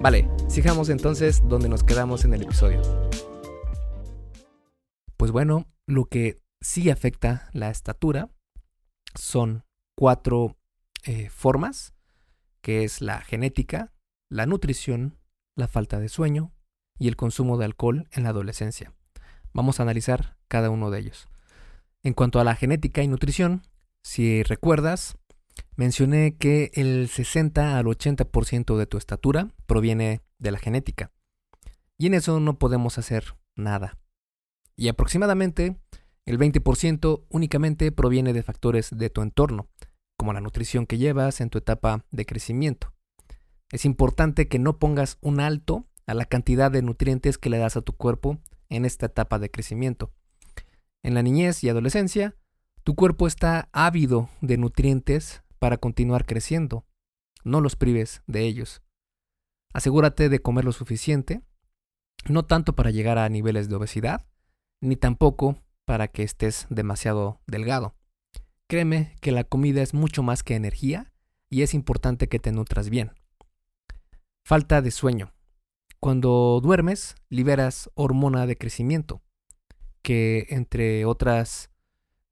Vale, 0.00 0.28
sigamos 0.48 0.88
entonces 0.88 1.42
donde 1.48 1.68
nos 1.68 1.82
quedamos 1.82 2.24
en 2.24 2.34
el 2.34 2.42
episodio. 2.42 2.80
Pues 5.16 5.32
bueno, 5.32 5.66
lo 5.86 6.04
que 6.06 6.40
sí 6.60 6.90
afecta 6.90 7.50
la 7.52 7.70
estatura 7.70 8.30
son 9.14 9.64
cuatro 9.96 10.56
eh, 11.04 11.28
formas, 11.28 11.92
que 12.62 12.84
es 12.84 13.00
la 13.00 13.20
genética, 13.20 13.92
la 14.30 14.46
nutrición, 14.46 15.18
la 15.56 15.66
falta 15.66 15.98
de 15.98 16.08
sueño 16.08 16.52
y 17.00 17.08
el 17.08 17.16
consumo 17.16 17.58
de 17.58 17.64
alcohol 17.64 18.06
en 18.12 18.22
la 18.22 18.28
adolescencia. 18.28 18.92
Vamos 19.52 19.80
a 19.80 19.82
analizar 19.82 20.36
cada 20.46 20.70
uno 20.70 20.90
de 20.90 21.00
ellos. 21.00 21.26
En 22.04 22.12
cuanto 22.14 22.38
a 22.38 22.44
la 22.44 22.54
genética 22.54 23.02
y 23.02 23.08
nutrición, 23.08 23.62
si 24.02 24.42
recuerdas, 24.44 25.16
mencioné 25.76 26.36
que 26.36 26.70
el 26.74 27.08
60 27.08 27.78
al 27.78 27.86
80% 27.86 28.76
de 28.76 28.86
tu 28.86 28.98
estatura 28.98 29.48
proviene 29.66 30.20
de 30.38 30.52
la 30.52 30.58
genética. 30.58 31.10
Y 31.98 32.06
en 32.06 32.14
eso 32.14 32.38
no 32.38 32.58
podemos 32.58 32.98
hacer 32.98 33.34
nada. 33.56 33.98
Y 34.76 34.88
aproximadamente 34.88 35.76
el 36.26 36.38
20% 36.38 37.24
únicamente 37.28 37.92
proviene 37.92 38.32
de 38.32 38.42
factores 38.42 38.90
de 38.96 39.10
tu 39.10 39.22
entorno, 39.22 39.68
como 40.16 40.32
la 40.32 40.40
nutrición 40.40 40.86
que 40.86 40.98
llevas 40.98 41.40
en 41.40 41.48
tu 41.48 41.58
etapa 41.58 42.04
de 42.10 42.26
crecimiento. 42.26 42.92
Es 43.72 43.84
importante 43.84 44.48
que 44.48 44.58
no 44.58 44.78
pongas 44.78 45.16
un 45.20 45.40
alto 45.40 45.86
a 46.06 46.14
la 46.14 46.24
cantidad 46.24 46.70
de 46.70 46.82
nutrientes 46.82 47.38
que 47.38 47.50
le 47.50 47.58
das 47.58 47.76
a 47.76 47.82
tu 47.82 47.92
cuerpo 47.92 48.38
en 48.68 48.84
esta 48.84 49.06
etapa 49.06 49.38
de 49.38 49.50
crecimiento. 49.50 50.12
En 51.02 51.14
la 51.14 51.22
niñez 51.22 51.64
y 51.64 51.68
adolescencia, 51.68 52.36
tu 52.82 52.94
cuerpo 52.94 53.26
está 53.26 53.68
ávido 53.72 54.28
de 54.40 54.56
nutrientes 54.56 55.42
para 55.58 55.78
continuar 55.78 56.26
creciendo. 56.26 56.84
No 57.44 57.60
los 57.60 57.76
prives 57.76 58.22
de 58.26 58.46
ellos. 58.46 58.82
Asegúrate 59.72 60.28
de 60.28 60.40
comer 60.40 60.64
lo 60.64 60.72
suficiente, 60.72 61.42
no 62.28 62.44
tanto 62.44 62.74
para 62.74 62.90
llegar 62.90 63.18
a 63.18 63.28
niveles 63.28 63.68
de 63.68 63.76
obesidad, 63.76 64.26
ni 64.80 64.96
tampoco 64.96 65.62
para 65.84 66.08
que 66.08 66.22
estés 66.22 66.66
demasiado 66.70 67.40
delgado. 67.46 67.94
Créeme 68.68 69.16
que 69.20 69.32
la 69.32 69.44
comida 69.44 69.82
es 69.82 69.94
mucho 69.94 70.22
más 70.22 70.42
que 70.42 70.54
energía 70.54 71.12
y 71.48 71.62
es 71.62 71.74
importante 71.74 72.28
que 72.28 72.38
te 72.38 72.52
nutras 72.52 72.88
bien. 72.88 73.12
Falta 74.44 74.82
de 74.82 74.90
sueño. 74.90 75.32
Cuando 76.00 76.60
duermes, 76.62 77.14
liberas 77.28 77.90
hormona 77.94 78.46
de 78.46 78.56
crecimiento, 78.56 79.22
que 80.02 80.46
entre 80.48 81.04
otras 81.04 81.70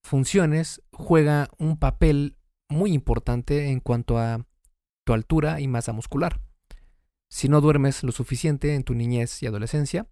funciones 0.03 0.83
juega 0.91 1.51
un 1.59 1.79
papel 1.79 2.39
muy 2.71 2.95
importante 2.95 3.69
en 3.69 3.81
cuanto 3.81 4.19
a 4.19 4.47
tu 5.05 5.13
altura 5.13 5.61
y 5.61 5.69
masa 5.69 5.93
muscular. 5.93 6.41
Si 7.29 7.51
no 7.51 7.61
duermes 7.61 8.03
lo 8.05 8.13
suficiente 8.13 8.75
en 8.75 8.85
tu 8.85 8.95
niñez 8.95 9.43
y 9.43 9.47
adolescencia, 9.47 10.09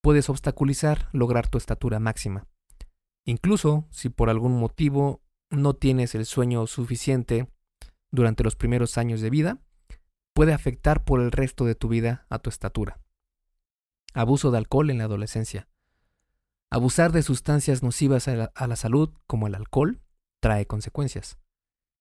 puedes 0.00 0.30
obstaculizar 0.30 1.10
lograr 1.12 1.48
tu 1.48 1.58
estatura 1.58 2.00
máxima. 2.00 2.46
Incluso 3.26 3.86
si 3.90 4.08
por 4.08 4.30
algún 4.30 4.58
motivo 4.58 5.22
no 5.50 5.74
tienes 5.74 6.14
el 6.14 6.24
sueño 6.24 6.66
suficiente 6.66 7.48
durante 8.10 8.44
los 8.44 8.56
primeros 8.56 8.96
años 8.96 9.20
de 9.20 9.28
vida, 9.28 9.58
puede 10.34 10.52
afectar 10.52 11.04
por 11.04 11.20
el 11.20 11.32
resto 11.32 11.64
de 11.64 11.74
tu 11.74 11.88
vida 11.88 12.26
a 12.28 12.38
tu 12.38 12.50
estatura. 12.50 13.00
Abuso 14.12 14.50
de 14.50 14.58
alcohol 14.58 14.90
en 14.90 14.98
la 14.98 15.04
adolescencia. 15.04 15.68
Abusar 16.70 17.12
de 17.12 17.22
sustancias 17.22 17.82
nocivas 17.82 18.26
a 18.28 18.66
la, 18.66 18.76
salud, 18.76 19.10
como 19.26 19.46
el 19.46 19.54
alcohol, 19.54 20.02
trae 20.40 20.66
consecuencias. 20.66 21.38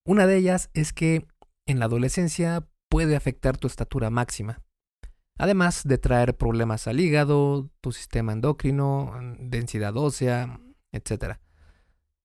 Una 0.04 0.26
de 0.26 0.38
ellas 0.38 0.70
es 0.74 0.94
que 0.94 1.28
en 1.68 1.80
la 1.80 1.86
adolescencia 1.86 2.68
puede 2.90 3.16
afectar 3.16 3.58
tu 3.58 3.68
estatura 3.68 4.10
máxima, 4.10 4.64
además 5.38 5.84
de 5.86 5.98
traer 5.98 6.36
problemas 6.36 6.88
al 6.88 7.00
hígado, 7.00 7.70
tu 7.82 7.92
sistema 7.92 8.34
endocrino, 8.34 9.14
densidad 9.40 9.96
ósea, 9.96 10.60
etc. 10.92 11.38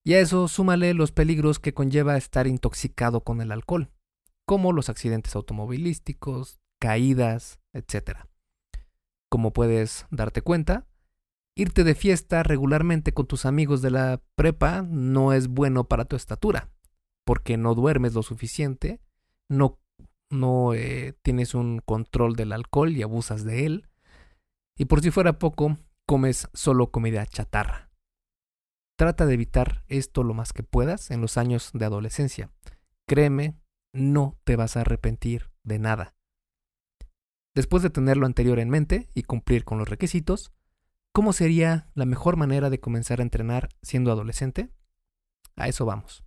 Y 0.03 0.13
a 0.13 0.19
eso 0.19 0.47
súmale 0.47 0.93
los 0.93 1.11
peligros 1.11 1.59
que 1.59 1.73
conlleva 1.73 2.17
estar 2.17 2.47
intoxicado 2.47 3.23
con 3.23 3.41
el 3.41 3.51
alcohol, 3.51 3.91
como 4.49 4.73
los 4.73 4.89
accidentes 4.89 5.35
automovilísticos, 5.35 6.59
caídas, 6.81 7.59
etc. 7.71 8.21
Como 9.29 9.53
puedes 9.53 10.07
darte 10.09 10.41
cuenta, 10.41 10.87
irte 11.55 11.83
de 11.83 11.93
fiesta 11.93 12.41
regularmente 12.41 13.13
con 13.13 13.27
tus 13.27 13.45
amigos 13.45 13.83
de 13.83 13.91
la 13.91 14.23
prepa 14.33 14.81
no 14.81 15.33
es 15.33 15.49
bueno 15.49 15.83
para 15.83 16.05
tu 16.05 16.15
estatura, 16.15 16.71
porque 17.27 17.57
no 17.57 17.75
duermes 17.75 18.15
lo 18.15 18.23
suficiente, 18.23 18.99
no, 19.49 19.77
no 20.31 20.73
eh, 20.73 21.13
tienes 21.21 21.53
un 21.53 21.77
control 21.85 22.35
del 22.35 22.51
alcohol 22.51 22.97
y 22.97 23.03
abusas 23.03 23.43
de 23.43 23.67
él, 23.67 23.87
y 24.75 24.85
por 24.85 25.01
si 25.01 25.11
fuera 25.11 25.37
poco, 25.37 25.77
comes 26.07 26.47
solo 26.55 26.89
comida 26.89 27.23
chatarra. 27.27 27.91
Trata 28.97 29.27
de 29.27 29.35
evitar 29.35 29.83
esto 29.89 30.23
lo 30.23 30.33
más 30.33 30.53
que 30.53 30.63
puedas 30.63 31.11
en 31.11 31.21
los 31.21 31.37
años 31.37 31.69
de 31.71 31.85
adolescencia. 31.85 32.49
Créeme, 33.07 33.53
no 33.93 34.39
te 34.43 34.55
vas 34.55 34.77
a 34.77 34.81
arrepentir 34.81 35.49
de 35.63 35.79
nada. 35.79 36.15
Después 37.55 37.83
de 37.83 37.89
tener 37.89 38.17
lo 38.17 38.25
anterior 38.25 38.59
en 38.59 38.69
mente 38.69 39.09
y 39.13 39.23
cumplir 39.23 39.65
con 39.65 39.77
los 39.77 39.89
requisitos, 39.89 40.53
¿cómo 41.11 41.33
sería 41.33 41.89
la 41.93 42.05
mejor 42.05 42.37
manera 42.37 42.69
de 42.69 42.79
comenzar 42.79 43.19
a 43.19 43.23
entrenar 43.23 43.69
siendo 43.81 44.11
adolescente? 44.11 44.69
A 45.55 45.67
eso 45.67 45.85
vamos. 45.85 46.23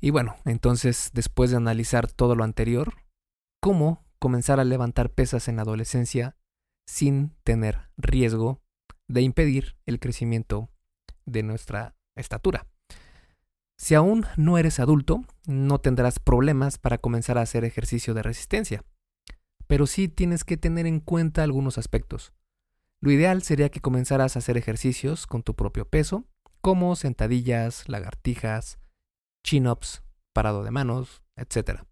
Y 0.00 0.10
bueno, 0.10 0.36
entonces, 0.44 1.10
después 1.12 1.50
de 1.50 1.56
analizar 1.56 2.10
todo 2.10 2.34
lo 2.36 2.44
anterior, 2.44 2.94
¿cómo 3.60 4.06
comenzar 4.18 4.60
a 4.60 4.64
levantar 4.64 5.10
pesas 5.10 5.48
en 5.48 5.56
la 5.56 5.62
adolescencia 5.62 6.36
sin 6.86 7.36
tener 7.42 7.90
riesgo 7.96 8.62
de 9.08 9.22
impedir 9.22 9.76
el 9.86 9.98
crecimiento 9.98 10.70
de 11.24 11.42
nuestra 11.42 11.96
estatura. 12.16 12.66
Si 13.80 13.94
aún 13.94 14.26
no 14.36 14.58
eres 14.58 14.78
adulto, 14.78 15.24
no 15.46 15.78
tendrás 15.78 16.18
problemas 16.18 16.76
para 16.76 16.98
comenzar 16.98 17.38
a 17.38 17.40
hacer 17.40 17.64
ejercicio 17.64 18.12
de 18.12 18.22
resistencia, 18.22 18.84
pero 19.68 19.86
sí 19.86 20.06
tienes 20.06 20.44
que 20.44 20.58
tener 20.58 20.86
en 20.86 21.00
cuenta 21.00 21.42
algunos 21.42 21.78
aspectos. 21.78 22.34
Lo 23.00 23.10
ideal 23.10 23.42
sería 23.42 23.70
que 23.70 23.80
comenzaras 23.80 24.36
a 24.36 24.40
hacer 24.40 24.58
ejercicios 24.58 25.26
con 25.26 25.42
tu 25.42 25.56
propio 25.56 25.88
peso, 25.88 26.26
como 26.60 26.94
sentadillas, 26.94 27.88
lagartijas, 27.88 28.78
chin-ups, 29.46 30.02
parado 30.34 30.62
de 30.62 30.72
manos, 30.72 31.22
etc. 31.36 31.84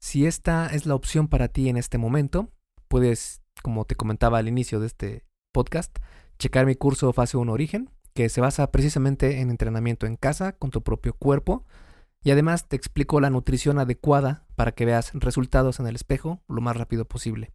Si 0.00 0.24
esta 0.24 0.68
es 0.68 0.86
la 0.86 0.94
opción 0.94 1.28
para 1.28 1.48
ti 1.48 1.68
en 1.68 1.76
este 1.76 1.98
momento, 1.98 2.48
puedes, 2.88 3.42
como 3.62 3.84
te 3.84 3.96
comentaba 3.96 4.38
al 4.38 4.48
inicio 4.48 4.80
de 4.80 4.86
este 4.86 5.26
podcast, 5.52 5.94
checar 6.38 6.64
mi 6.64 6.74
curso 6.74 7.12
Fase 7.12 7.36
1 7.36 7.52
Origen, 7.52 7.90
que 8.14 8.28
se 8.28 8.40
basa 8.40 8.70
precisamente 8.70 9.40
en 9.40 9.50
entrenamiento 9.50 10.06
en 10.06 10.16
casa 10.16 10.52
con 10.52 10.70
tu 10.70 10.82
propio 10.82 11.14
cuerpo 11.14 11.64
y 12.22 12.30
además 12.30 12.68
te 12.68 12.76
explico 12.76 13.20
la 13.20 13.28
nutrición 13.28 13.78
adecuada 13.78 14.46
para 14.56 14.72
que 14.72 14.86
veas 14.86 15.12
resultados 15.14 15.80
en 15.80 15.86
el 15.86 15.96
espejo 15.96 16.42
lo 16.48 16.60
más 16.60 16.76
rápido 16.76 17.04
posible. 17.04 17.52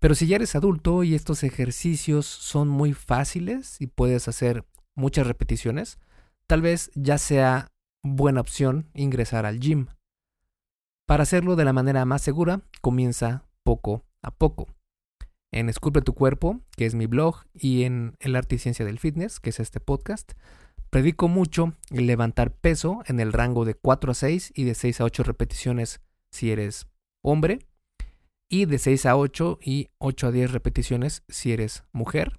Pero 0.00 0.16
si 0.16 0.26
ya 0.26 0.36
eres 0.36 0.56
adulto 0.56 1.04
y 1.04 1.14
estos 1.14 1.44
ejercicios 1.44 2.26
son 2.26 2.68
muy 2.68 2.92
fáciles 2.92 3.80
y 3.80 3.86
puedes 3.86 4.26
hacer 4.26 4.64
muchas 4.96 5.26
repeticiones, 5.26 6.00
tal 6.48 6.60
vez 6.60 6.90
ya 6.94 7.18
sea 7.18 7.70
buena 8.02 8.40
opción 8.40 8.90
ingresar 8.94 9.46
al 9.46 9.60
gym. 9.60 9.86
Para 11.06 11.22
hacerlo 11.22 11.54
de 11.54 11.64
la 11.64 11.72
manera 11.72 12.04
más 12.04 12.22
segura, 12.22 12.62
comienza 12.80 13.44
poco 13.62 14.04
a 14.22 14.32
poco 14.32 14.66
en 15.52 15.68
Esculpe 15.68 16.00
tu 16.00 16.14
cuerpo, 16.14 16.60
que 16.76 16.86
es 16.86 16.94
mi 16.94 17.06
blog, 17.06 17.44
y 17.54 17.84
en 17.84 18.16
El 18.18 18.34
arte 18.34 18.56
y 18.56 18.58
ciencia 18.58 18.84
del 18.84 18.98
fitness, 18.98 19.38
que 19.38 19.50
es 19.50 19.60
este 19.60 19.78
podcast. 19.78 20.32
Predico 20.90 21.28
mucho 21.28 21.74
el 21.90 22.06
levantar 22.06 22.52
peso 22.52 23.02
en 23.06 23.20
el 23.20 23.32
rango 23.32 23.64
de 23.64 23.74
4 23.74 24.12
a 24.12 24.14
6 24.14 24.52
y 24.54 24.64
de 24.64 24.74
6 24.74 25.00
a 25.00 25.04
8 25.04 25.22
repeticiones 25.22 26.00
si 26.30 26.50
eres 26.50 26.88
hombre, 27.22 27.60
y 28.48 28.64
de 28.64 28.78
6 28.78 29.06
a 29.06 29.16
8 29.16 29.58
y 29.62 29.88
8 29.98 30.26
a 30.26 30.32
10 30.32 30.52
repeticiones 30.52 31.22
si 31.28 31.52
eres 31.52 31.84
mujer. 31.92 32.38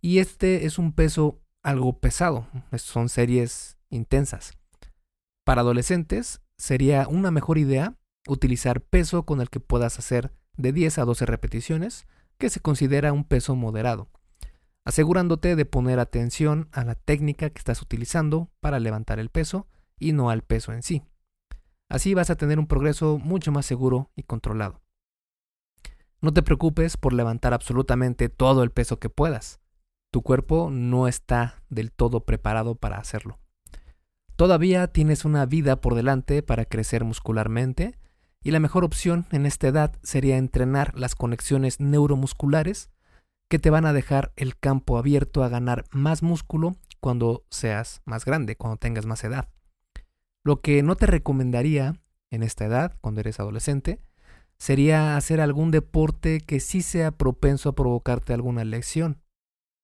Y 0.00 0.18
este 0.18 0.64
es 0.64 0.78
un 0.78 0.92
peso 0.92 1.40
algo 1.62 1.98
pesado, 1.98 2.46
son 2.76 3.08
series 3.08 3.78
intensas. 3.90 4.52
Para 5.44 5.62
adolescentes 5.62 6.40
sería 6.56 7.08
una 7.08 7.30
mejor 7.30 7.58
idea 7.58 7.96
utilizar 8.28 8.80
peso 8.80 9.24
con 9.24 9.40
el 9.40 9.50
que 9.50 9.60
puedas 9.60 9.98
hacer 9.98 10.32
de 10.56 10.72
10 10.72 10.98
a 10.98 11.04
12 11.04 11.26
repeticiones 11.26 12.06
que 12.38 12.50
se 12.50 12.60
considera 12.60 13.12
un 13.12 13.24
peso 13.24 13.56
moderado, 13.56 14.08
asegurándote 14.84 15.56
de 15.56 15.66
poner 15.66 15.98
atención 15.98 16.68
a 16.72 16.84
la 16.84 16.94
técnica 16.94 17.50
que 17.50 17.58
estás 17.58 17.82
utilizando 17.82 18.50
para 18.60 18.78
levantar 18.78 19.18
el 19.18 19.28
peso 19.28 19.66
y 19.98 20.12
no 20.12 20.30
al 20.30 20.42
peso 20.42 20.72
en 20.72 20.82
sí. 20.82 21.02
Así 21.88 22.14
vas 22.14 22.30
a 22.30 22.36
tener 22.36 22.58
un 22.58 22.66
progreso 22.66 23.18
mucho 23.18 23.50
más 23.50 23.66
seguro 23.66 24.10
y 24.14 24.22
controlado. 24.22 24.80
No 26.20 26.32
te 26.32 26.42
preocupes 26.42 26.96
por 26.96 27.12
levantar 27.12 27.54
absolutamente 27.54 28.28
todo 28.28 28.62
el 28.62 28.70
peso 28.70 28.98
que 28.98 29.08
puedas. 29.08 29.60
Tu 30.10 30.22
cuerpo 30.22 30.70
no 30.70 31.06
está 31.06 31.62
del 31.68 31.92
todo 31.92 32.24
preparado 32.24 32.74
para 32.74 32.98
hacerlo. 32.98 33.38
Todavía 34.36 34.86
tienes 34.88 35.24
una 35.24 35.46
vida 35.46 35.80
por 35.80 35.94
delante 35.94 36.42
para 36.42 36.64
crecer 36.64 37.04
muscularmente 37.04 37.98
y 38.42 38.50
la 38.50 38.60
mejor 38.60 38.84
opción 38.84 39.26
en 39.30 39.46
esta 39.46 39.68
edad 39.68 39.96
sería 40.02 40.36
entrenar 40.36 40.98
las 40.98 41.14
conexiones 41.14 41.80
neuromusculares 41.80 42.90
que 43.50 43.58
te 43.58 43.70
van 43.70 43.86
a 43.86 43.92
dejar 43.92 44.32
el 44.36 44.58
campo 44.58 44.98
abierto 44.98 45.42
a 45.42 45.48
ganar 45.48 45.84
más 45.90 46.22
músculo 46.22 46.76
cuando 47.00 47.44
seas 47.50 48.02
más 48.04 48.24
grande, 48.24 48.56
cuando 48.56 48.76
tengas 48.76 49.06
más 49.06 49.24
edad. 49.24 49.48
Lo 50.44 50.60
que 50.60 50.82
no 50.82 50.96
te 50.96 51.06
recomendaría 51.06 52.00
en 52.30 52.42
esta 52.42 52.66
edad, 52.66 52.96
cuando 53.00 53.20
eres 53.20 53.40
adolescente, 53.40 54.00
sería 54.58 55.16
hacer 55.16 55.40
algún 55.40 55.70
deporte 55.70 56.40
que 56.40 56.60
sí 56.60 56.82
sea 56.82 57.12
propenso 57.12 57.70
a 57.70 57.74
provocarte 57.74 58.34
alguna 58.34 58.64
lesión, 58.64 59.22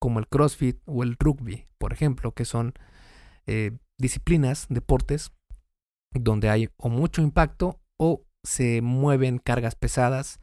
como 0.00 0.18
el 0.18 0.28
CrossFit 0.28 0.78
o 0.84 1.02
el 1.02 1.16
rugby, 1.18 1.66
por 1.78 1.92
ejemplo, 1.92 2.32
que 2.32 2.44
son 2.44 2.74
eh, 3.46 3.72
disciplinas, 3.98 4.66
deportes, 4.68 5.32
donde 6.12 6.50
hay 6.50 6.68
o 6.76 6.88
mucho 6.88 7.22
impacto 7.22 7.80
o 7.96 8.22
se 8.44 8.82
mueven 8.82 9.38
cargas 9.38 9.74
pesadas 9.74 10.40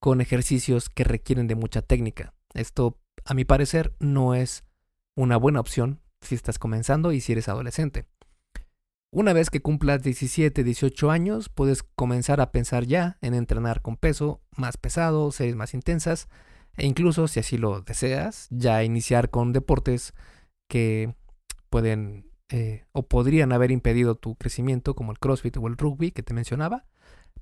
con 0.00 0.20
ejercicios 0.20 0.88
que 0.88 1.04
requieren 1.04 1.46
de 1.46 1.54
mucha 1.54 1.82
técnica. 1.82 2.34
Esto, 2.54 2.98
a 3.24 3.34
mi 3.34 3.44
parecer, 3.44 3.94
no 4.00 4.34
es 4.34 4.64
una 5.14 5.36
buena 5.36 5.60
opción 5.60 6.00
si 6.20 6.34
estás 6.34 6.58
comenzando 6.58 7.12
y 7.12 7.20
si 7.20 7.32
eres 7.32 7.48
adolescente. 7.48 8.06
Una 9.10 9.32
vez 9.32 9.48
que 9.48 9.60
cumplas 9.60 10.02
17, 10.02 10.64
18 10.64 11.10
años, 11.10 11.48
puedes 11.48 11.82
comenzar 11.82 12.40
a 12.40 12.50
pensar 12.50 12.84
ya 12.84 13.16
en 13.22 13.34
entrenar 13.34 13.80
con 13.80 13.96
peso 13.96 14.42
más 14.56 14.76
pesado, 14.76 15.32
series 15.32 15.56
más 15.56 15.72
intensas, 15.72 16.28
e 16.76 16.86
incluso, 16.86 17.26
si 17.26 17.40
así 17.40 17.56
lo 17.56 17.80
deseas, 17.80 18.46
ya 18.50 18.84
iniciar 18.84 19.30
con 19.30 19.52
deportes 19.52 20.14
que 20.68 21.14
pueden 21.70 22.30
eh, 22.50 22.84
o 22.92 23.06
podrían 23.06 23.52
haber 23.52 23.70
impedido 23.70 24.14
tu 24.14 24.36
crecimiento, 24.36 24.94
como 24.94 25.10
el 25.12 25.18
CrossFit 25.18 25.56
o 25.56 25.66
el 25.66 25.76
rugby 25.76 26.12
que 26.12 26.22
te 26.22 26.34
mencionaba. 26.34 26.84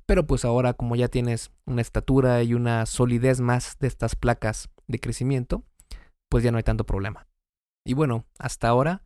Pero 0.07 0.27
pues 0.27 0.45
ahora 0.45 0.75
como 0.75 0.97
ya 0.97 1.09
tienes 1.09 1.51
una 1.67 1.83
estatura 1.83 2.43
y 2.43 2.55
una 2.55 2.87
solidez 2.87 3.41
más 3.41 3.77
de 3.81 3.89
estas 3.89 4.15
placas 4.15 4.71
de 4.87 5.01
crecimiento, 5.01 5.65
pues 6.29 6.45
ya 6.45 6.53
no 6.53 6.59
hay 6.59 6.65
tanto 6.65 6.85
problema. 6.85 7.27
Y 7.85 7.95
bueno, 7.95 8.25
hasta 8.39 8.69
ahora 8.69 9.03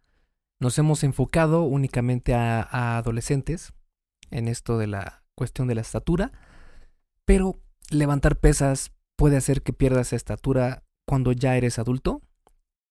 nos 0.58 0.78
hemos 0.78 1.04
enfocado 1.04 1.62
únicamente 1.62 2.34
a, 2.34 2.98
adolescentes 2.98 3.72
en 4.30 4.46
esto 4.46 4.78
de 4.78 4.86
la 4.86 5.24
cuestión 5.34 5.68
de 5.68 5.74
la 5.74 5.80
estatura, 5.80 6.32
pero 7.24 7.60
levantar 7.90 8.38
pesas 8.38 8.92
puede 9.16 9.36
hacer 9.36 9.62
que 9.62 9.72
pierdas 9.72 10.12
estatura 10.12 10.84
cuando 11.06 11.32
ya 11.32 11.56
eres 11.56 11.78
adulto. 11.78 12.22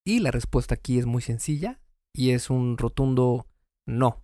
Y 0.04 0.20
la 0.20 0.32
respuesta 0.32 0.76
aquí 0.76 0.98
es 0.98 1.06
muy 1.06 1.22
sencilla 1.22 1.80
y 2.14 2.32
es 2.32 2.50
un 2.50 2.78
rotundo 2.78 3.48
no. 3.86 4.24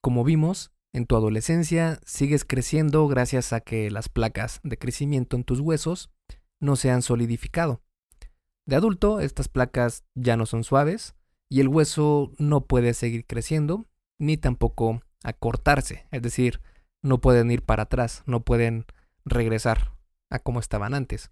Como 0.00 0.24
vimos, 0.24 0.72
en 0.92 1.06
tu 1.06 1.16
adolescencia 1.16 2.00
sigues 2.04 2.44
creciendo 2.44 3.06
gracias 3.06 3.52
a 3.52 3.60
que 3.60 3.90
las 3.90 4.08
placas 4.08 4.60
de 4.62 4.78
crecimiento 4.78 5.36
en 5.36 5.44
tus 5.44 5.60
huesos 5.60 6.10
no 6.60 6.76
se 6.76 6.90
han 6.90 7.02
solidificado. 7.02 7.82
De 8.66 8.76
adulto, 8.76 9.20
estas 9.20 9.48
placas 9.48 10.04
ya 10.14 10.36
no 10.36 10.46
son 10.46 10.64
suaves 10.64 11.14
y 11.48 11.60
el 11.60 11.68
hueso 11.68 12.32
no 12.38 12.66
puede 12.66 12.94
seguir 12.94 13.26
creciendo 13.26 13.86
ni 14.18 14.36
tampoco 14.36 15.02
acortarse, 15.24 16.06
es 16.10 16.22
decir, 16.22 16.60
no 17.02 17.20
pueden 17.20 17.50
ir 17.50 17.62
para 17.62 17.84
atrás, 17.84 18.22
no 18.26 18.44
pueden 18.44 18.86
regresar 19.24 19.92
a 20.30 20.38
como 20.38 20.60
estaban 20.60 20.94
antes. 20.94 21.30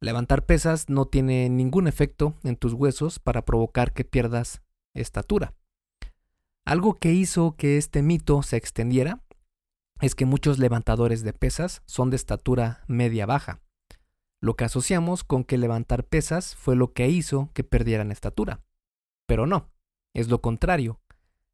Levantar 0.00 0.44
pesas 0.44 0.88
no 0.90 1.06
tiene 1.06 1.48
ningún 1.48 1.86
efecto 1.86 2.34
en 2.42 2.56
tus 2.56 2.74
huesos 2.74 3.18
para 3.18 3.44
provocar 3.44 3.92
que 3.92 4.04
pierdas 4.04 4.60
estatura. 4.94 5.54
Algo 6.64 6.94
que 6.94 7.12
hizo 7.12 7.56
que 7.56 7.76
este 7.76 8.02
mito 8.02 8.42
se 8.42 8.56
extendiera 8.56 9.22
es 10.00 10.14
que 10.14 10.24
muchos 10.24 10.58
levantadores 10.58 11.22
de 11.22 11.32
pesas 11.32 11.82
son 11.86 12.10
de 12.10 12.16
estatura 12.16 12.84
media-baja, 12.88 13.60
lo 14.40 14.56
que 14.56 14.64
asociamos 14.64 15.24
con 15.24 15.44
que 15.44 15.56
levantar 15.56 16.04
pesas 16.04 16.54
fue 16.56 16.76
lo 16.76 16.92
que 16.92 17.08
hizo 17.08 17.50
que 17.54 17.64
perdieran 17.64 18.12
estatura. 18.12 18.62
Pero 19.26 19.46
no, 19.46 19.70
es 20.14 20.28
lo 20.28 20.42
contrario. 20.42 21.00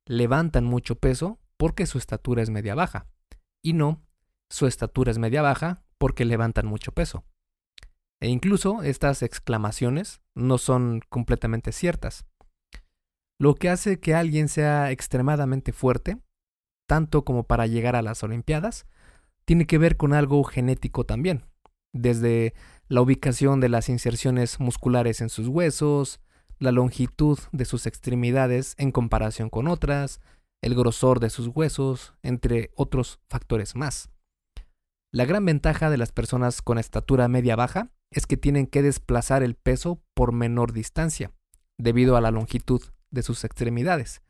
Levantan 0.06 0.64
mucho 0.64 0.96
peso 0.96 1.38
porque 1.56 1.86
su 1.86 1.98
estatura 1.98 2.42
es 2.42 2.50
media-baja, 2.50 3.06
y 3.62 3.74
no, 3.74 4.02
su 4.48 4.66
estatura 4.66 5.10
es 5.10 5.18
media-baja 5.18 5.84
porque 5.98 6.24
levantan 6.24 6.66
mucho 6.66 6.92
peso. 6.92 7.24
E 8.20 8.28
incluso 8.28 8.82
estas 8.82 9.22
exclamaciones 9.22 10.20
no 10.34 10.58
son 10.58 11.00
completamente 11.08 11.72
ciertas. 11.72 12.26
Lo 13.40 13.54
que 13.54 13.70
hace 13.70 13.98
que 13.98 14.14
alguien 14.14 14.48
sea 14.48 14.90
extremadamente 14.90 15.72
fuerte, 15.72 16.18
tanto 16.86 17.24
como 17.24 17.44
para 17.44 17.66
llegar 17.66 17.96
a 17.96 18.02
las 18.02 18.22
Olimpiadas, 18.22 18.84
tiene 19.46 19.66
que 19.66 19.78
ver 19.78 19.96
con 19.96 20.12
algo 20.12 20.44
genético 20.44 21.06
también, 21.06 21.46
desde 21.94 22.52
la 22.88 23.00
ubicación 23.00 23.58
de 23.60 23.70
las 23.70 23.88
inserciones 23.88 24.60
musculares 24.60 25.22
en 25.22 25.30
sus 25.30 25.48
huesos, 25.48 26.20
la 26.58 26.70
longitud 26.70 27.38
de 27.50 27.64
sus 27.64 27.86
extremidades 27.86 28.74
en 28.76 28.92
comparación 28.92 29.48
con 29.48 29.68
otras, 29.68 30.20
el 30.60 30.74
grosor 30.74 31.18
de 31.18 31.30
sus 31.30 31.46
huesos, 31.46 32.12
entre 32.22 32.72
otros 32.76 33.20
factores 33.30 33.74
más. 33.74 34.10
La 35.12 35.24
gran 35.24 35.46
ventaja 35.46 35.88
de 35.88 35.96
las 35.96 36.12
personas 36.12 36.60
con 36.60 36.76
estatura 36.76 37.26
media-baja 37.26 37.90
es 38.10 38.26
que 38.26 38.36
tienen 38.36 38.66
que 38.66 38.82
desplazar 38.82 39.42
el 39.42 39.54
peso 39.54 40.02
por 40.12 40.32
menor 40.32 40.74
distancia, 40.74 41.32
debido 41.78 42.18
a 42.18 42.20
la 42.20 42.32
longitud 42.32 42.82
de 43.10 43.22
sus 43.22 43.44
extremidades, 43.44 44.22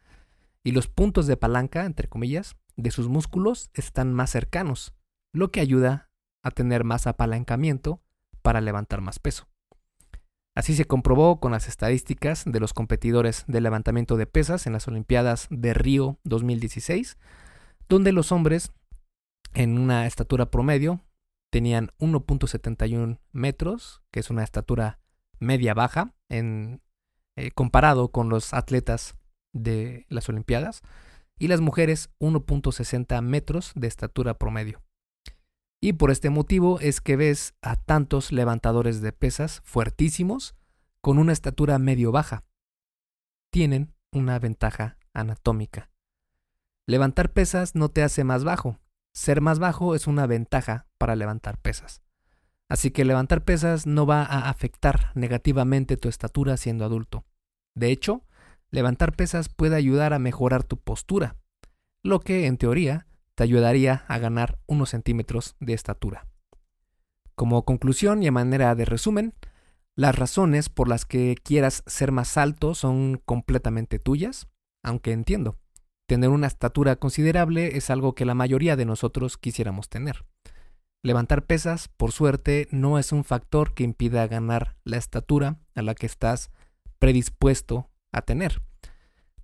y 0.62 0.72
los 0.72 0.88
puntos 0.88 1.26
de 1.26 1.36
palanca, 1.36 1.84
entre 1.84 2.08
comillas, 2.08 2.56
de 2.76 2.90
sus 2.90 3.08
músculos 3.08 3.70
están 3.74 4.12
más 4.12 4.30
cercanos, 4.30 4.94
lo 5.32 5.50
que 5.50 5.60
ayuda 5.60 6.10
a 6.42 6.50
tener 6.50 6.84
más 6.84 7.06
apalancamiento 7.06 8.02
para 8.42 8.60
levantar 8.60 9.00
más 9.00 9.18
peso. 9.18 9.48
Así 10.54 10.74
se 10.74 10.84
comprobó 10.84 11.40
con 11.40 11.52
las 11.52 11.68
estadísticas 11.68 12.44
de 12.44 12.60
los 12.60 12.74
competidores 12.74 13.44
de 13.46 13.60
levantamiento 13.60 14.16
de 14.16 14.26
pesas 14.26 14.66
en 14.66 14.72
las 14.72 14.88
Olimpiadas 14.88 15.46
de 15.50 15.74
Río 15.74 16.18
2016, 16.24 17.18
donde 17.88 18.12
los 18.12 18.32
hombres 18.32 18.72
en 19.54 19.78
una 19.78 20.06
estatura 20.06 20.50
promedio 20.50 21.00
tenían 21.50 21.90
1.71 21.98 23.20
metros, 23.32 24.02
que 24.10 24.20
es 24.20 24.30
una 24.30 24.44
estatura 24.44 25.00
media 25.38 25.74
baja 25.74 26.14
en 26.28 26.82
eh, 27.40 27.50
comparado 27.52 28.08
con 28.08 28.28
los 28.28 28.52
atletas 28.54 29.14
de 29.52 30.06
las 30.08 30.28
Olimpiadas, 30.28 30.82
y 31.38 31.48
las 31.48 31.60
mujeres 31.60 32.10
1.60 32.20 33.20
metros 33.22 33.72
de 33.74 33.88
estatura 33.88 34.34
promedio. 34.34 34.82
Y 35.82 35.94
por 35.94 36.10
este 36.10 36.28
motivo 36.28 36.78
es 36.80 37.00
que 37.00 37.16
ves 37.16 37.54
a 37.62 37.76
tantos 37.76 38.30
levantadores 38.30 39.00
de 39.00 39.12
pesas 39.12 39.62
fuertísimos 39.64 40.54
con 41.00 41.18
una 41.18 41.32
estatura 41.32 41.78
medio 41.78 42.12
baja. 42.12 42.44
Tienen 43.50 43.94
una 44.12 44.38
ventaja 44.38 44.98
anatómica. 45.14 45.90
Levantar 46.86 47.32
pesas 47.32 47.74
no 47.74 47.88
te 47.88 48.02
hace 48.02 48.22
más 48.22 48.44
bajo. 48.44 48.78
Ser 49.14 49.40
más 49.40 49.58
bajo 49.58 49.94
es 49.94 50.06
una 50.06 50.26
ventaja 50.26 50.86
para 50.98 51.16
levantar 51.16 51.56
pesas. 51.56 52.02
Así 52.68 52.90
que 52.90 53.06
levantar 53.06 53.44
pesas 53.44 53.86
no 53.86 54.04
va 54.04 54.22
a 54.22 54.50
afectar 54.50 55.10
negativamente 55.14 55.96
tu 55.96 56.08
estatura 56.08 56.58
siendo 56.58 56.84
adulto. 56.84 57.24
De 57.74 57.90
hecho, 57.90 58.24
levantar 58.70 59.16
pesas 59.16 59.48
puede 59.48 59.76
ayudar 59.76 60.12
a 60.12 60.18
mejorar 60.18 60.64
tu 60.64 60.76
postura, 60.76 61.36
lo 62.02 62.20
que 62.20 62.46
en 62.46 62.56
teoría 62.56 63.06
te 63.34 63.44
ayudaría 63.44 64.04
a 64.08 64.18
ganar 64.18 64.58
unos 64.66 64.90
centímetros 64.90 65.56
de 65.60 65.74
estatura. 65.74 66.26
Como 67.34 67.64
conclusión 67.64 68.22
y 68.22 68.26
a 68.26 68.32
manera 68.32 68.74
de 68.74 68.84
resumen, 68.84 69.34
las 69.96 70.14
razones 70.14 70.68
por 70.68 70.88
las 70.88 71.04
que 71.04 71.36
quieras 71.42 71.82
ser 71.86 72.12
más 72.12 72.36
alto 72.36 72.74
son 72.74 73.20
completamente 73.24 73.98
tuyas, 73.98 74.48
aunque 74.82 75.12
entiendo, 75.12 75.58
tener 76.06 76.30
una 76.30 76.46
estatura 76.46 76.96
considerable 76.96 77.76
es 77.76 77.90
algo 77.90 78.14
que 78.14 78.24
la 78.24 78.34
mayoría 78.34 78.76
de 78.76 78.84
nosotros 78.84 79.36
quisiéramos 79.36 79.88
tener. 79.88 80.24
Levantar 81.02 81.46
pesas, 81.46 81.88
por 81.88 82.12
suerte, 82.12 82.68
no 82.70 82.98
es 82.98 83.12
un 83.12 83.24
factor 83.24 83.74
que 83.74 83.84
impida 83.84 84.26
ganar 84.26 84.76
la 84.84 84.98
estatura 84.98 85.56
a 85.74 85.82
la 85.82 85.94
que 85.94 86.06
estás 86.06 86.50
predispuesto 87.00 87.90
a 88.12 88.22
tener. 88.22 88.62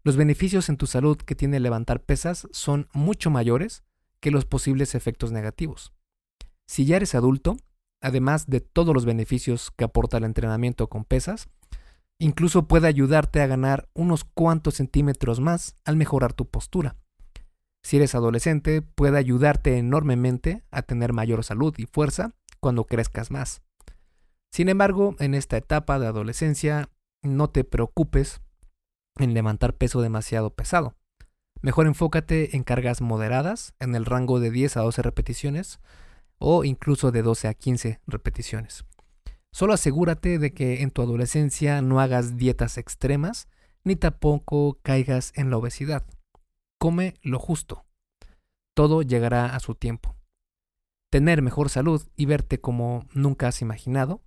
Los 0.04 0.16
beneficios 0.16 0.68
en 0.68 0.76
tu 0.76 0.86
salud 0.86 1.16
que 1.16 1.34
tiene 1.34 1.58
levantar 1.58 2.04
pesas 2.04 2.46
son 2.52 2.88
mucho 2.92 3.28
mayores 3.28 3.82
que 4.20 4.30
los 4.30 4.44
posibles 4.44 4.94
efectos 4.94 5.32
negativos. 5.32 5.92
Si 6.68 6.84
ya 6.84 6.96
eres 6.96 7.16
adulto, 7.16 7.56
además 8.00 8.46
de 8.46 8.60
todos 8.60 8.94
los 8.94 9.04
beneficios 9.04 9.72
que 9.76 9.84
aporta 9.84 10.18
el 10.18 10.24
entrenamiento 10.24 10.88
con 10.88 11.04
pesas, 11.04 11.48
incluso 12.20 12.68
puede 12.68 12.86
ayudarte 12.86 13.40
a 13.40 13.46
ganar 13.48 13.88
unos 13.94 14.24
cuantos 14.24 14.74
centímetros 14.74 15.40
más 15.40 15.76
al 15.84 15.96
mejorar 15.96 16.34
tu 16.34 16.48
postura. 16.48 16.96
Si 17.82 17.96
eres 17.96 18.14
adolescente, 18.14 18.82
puede 18.82 19.18
ayudarte 19.18 19.78
enormemente 19.78 20.64
a 20.70 20.82
tener 20.82 21.12
mayor 21.12 21.44
salud 21.44 21.74
y 21.78 21.86
fuerza 21.86 22.32
cuando 22.60 22.84
crezcas 22.84 23.30
más. 23.30 23.62
Sin 24.50 24.68
embargo, 24.68 25.14
en 25.18 25.34
esta 25.34 25.56
etapa 25.56 25.98
de 25.98 26.06
adolescencia, 26.06 26.88
no 27.22 27.50
te 27.50 27.64
preocupes 27.64 28.40
en 29.18 29.34
levantar 29.34 29.74
peso 29.74 30.00
demasiado 30.00 30.50
pesado. 30.50 30.94
Mejor 31.62 31.86
enfócate 31.86 32.56
en 32.56 32.64
cargas 32.64 33.00
moderadas, 33.00 33.74
en 33.80 33.94
el 33.94 34.04
rango 34.04 34.40
de 34.40 34.50
10 34.50 34.76
a 34.76 34.80
12 34.82 35.02
repeticiones 35.02 35.80
o 36.38 36.64
incluso 36.64 37.12
de 37.12 37.22
12 37.22 37.48
a 37.48 37.54
15 37.54 38.00
repeticiones. 38.06 38.84
Solo 39.52 39.72
asegúrate 39.72 40.38
de 40.38 40.52
que 40.52 40.82
en 40.82 40.90
tu 40.90 41.00
adolescencia 41.00 41.80
no 41.80 42.00
hagas 42.00 42.36
dietas 42.36 42.76
extremas 42.76 43.48
ni 43.84 43.96
tampoco 43.96 44.78
caigas 44.82 45.32
en 45.34 45.48
la 45.48 45.56
obesidad. 45.56 46.04
Come 46.78 47.14
lo 47.22 47.38
justo. 47.38 47.86
Todo 48.74 49.00
llegará 49.00 49.56
a 49.56 49.60
su 49.60 49.74
tiempo. 49.74 50.14
Tener 51.10 51.40
mejor 51.40 51.70
salud 51.70 52.02
y 52.16 52.26
verte 52.26 52.60
como 52.60 53.06
nunca 53.14 53.48
has 53.48 53.62
imaginado 53.62 54.20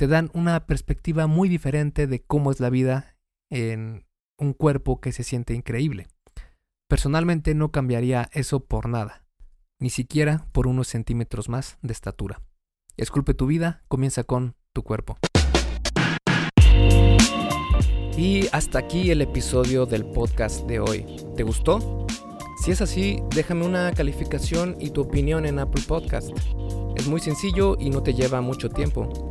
te 0.00 0.06
dan 0.06 0.30
una 0.32 0.64
perspectiva 0.64 1.26
muy 1.26 1.50
diferente 1.50 2.06
de 2.06 2.22
cómo 2.22 2.50
es 2.50 2.58
la 2.58 2.70
vida 2.70 3.18
en 3.50 4.06
un 4.38 4.54
cuerpo 4.54 4.98
que 4.98 5.12
se 5.12 5.24
siente 5.24 5.52
increíble. 5.52 6.06
Personalmente 6.88 7.54
no 7.54 7.70
cambiaría 7.70 8.30
eso 8.32 8.64
por 8.64 8.88
nada, 8.88 9.26
ni 9.78 9.90
siquiera 9.90 10.46
por 10.52 10.66
unos 10.68 10.88
centímetros 10.88 11.50
más 11.50 11.76
de 11.82 11.92
estatura. 11.92 12.40
Esculpe 12.96 13.34
tu 13.34 13.46
vida, 13.46 13.82
comienza 13.88 14.24
con 14.24 14.56
tu 14.72 14.84
cuerpo. 14.84 15.18
Y 18.16 18.48
hasta 18.52 18.78
aquí 18.78 19.10
el 19.10 19.20
episodio 19.20 19.84
del 19.84 20.06
podcast 20.06 20.66
de 20.66 20.80
hoy. 20.80 21.04
¿Te 21.36 21.42
gustó? 21.42 22.06
Si 22.64 22.70
es 22.70 22.80
así, 22.80 23.18
déjame 23.34 23.66
una 23.66 23.92
calificación 23.92 24.76
y 24.80 24.92
tu 24.92 25.02
opinión 25.02 25.44
en 25.44 25.58
Apple 25.58 25.84
Podcast. 25.86 26.30
Es 26.96 27.06
muy 27.06 27.20
sencillo 27.20 27.76
y 27.78 27.90
no 27.90 28.02
te 28.02 28.14
lleva 28.14 28.40
mucho 28.40 28.70
tiempo. 28.70 29.30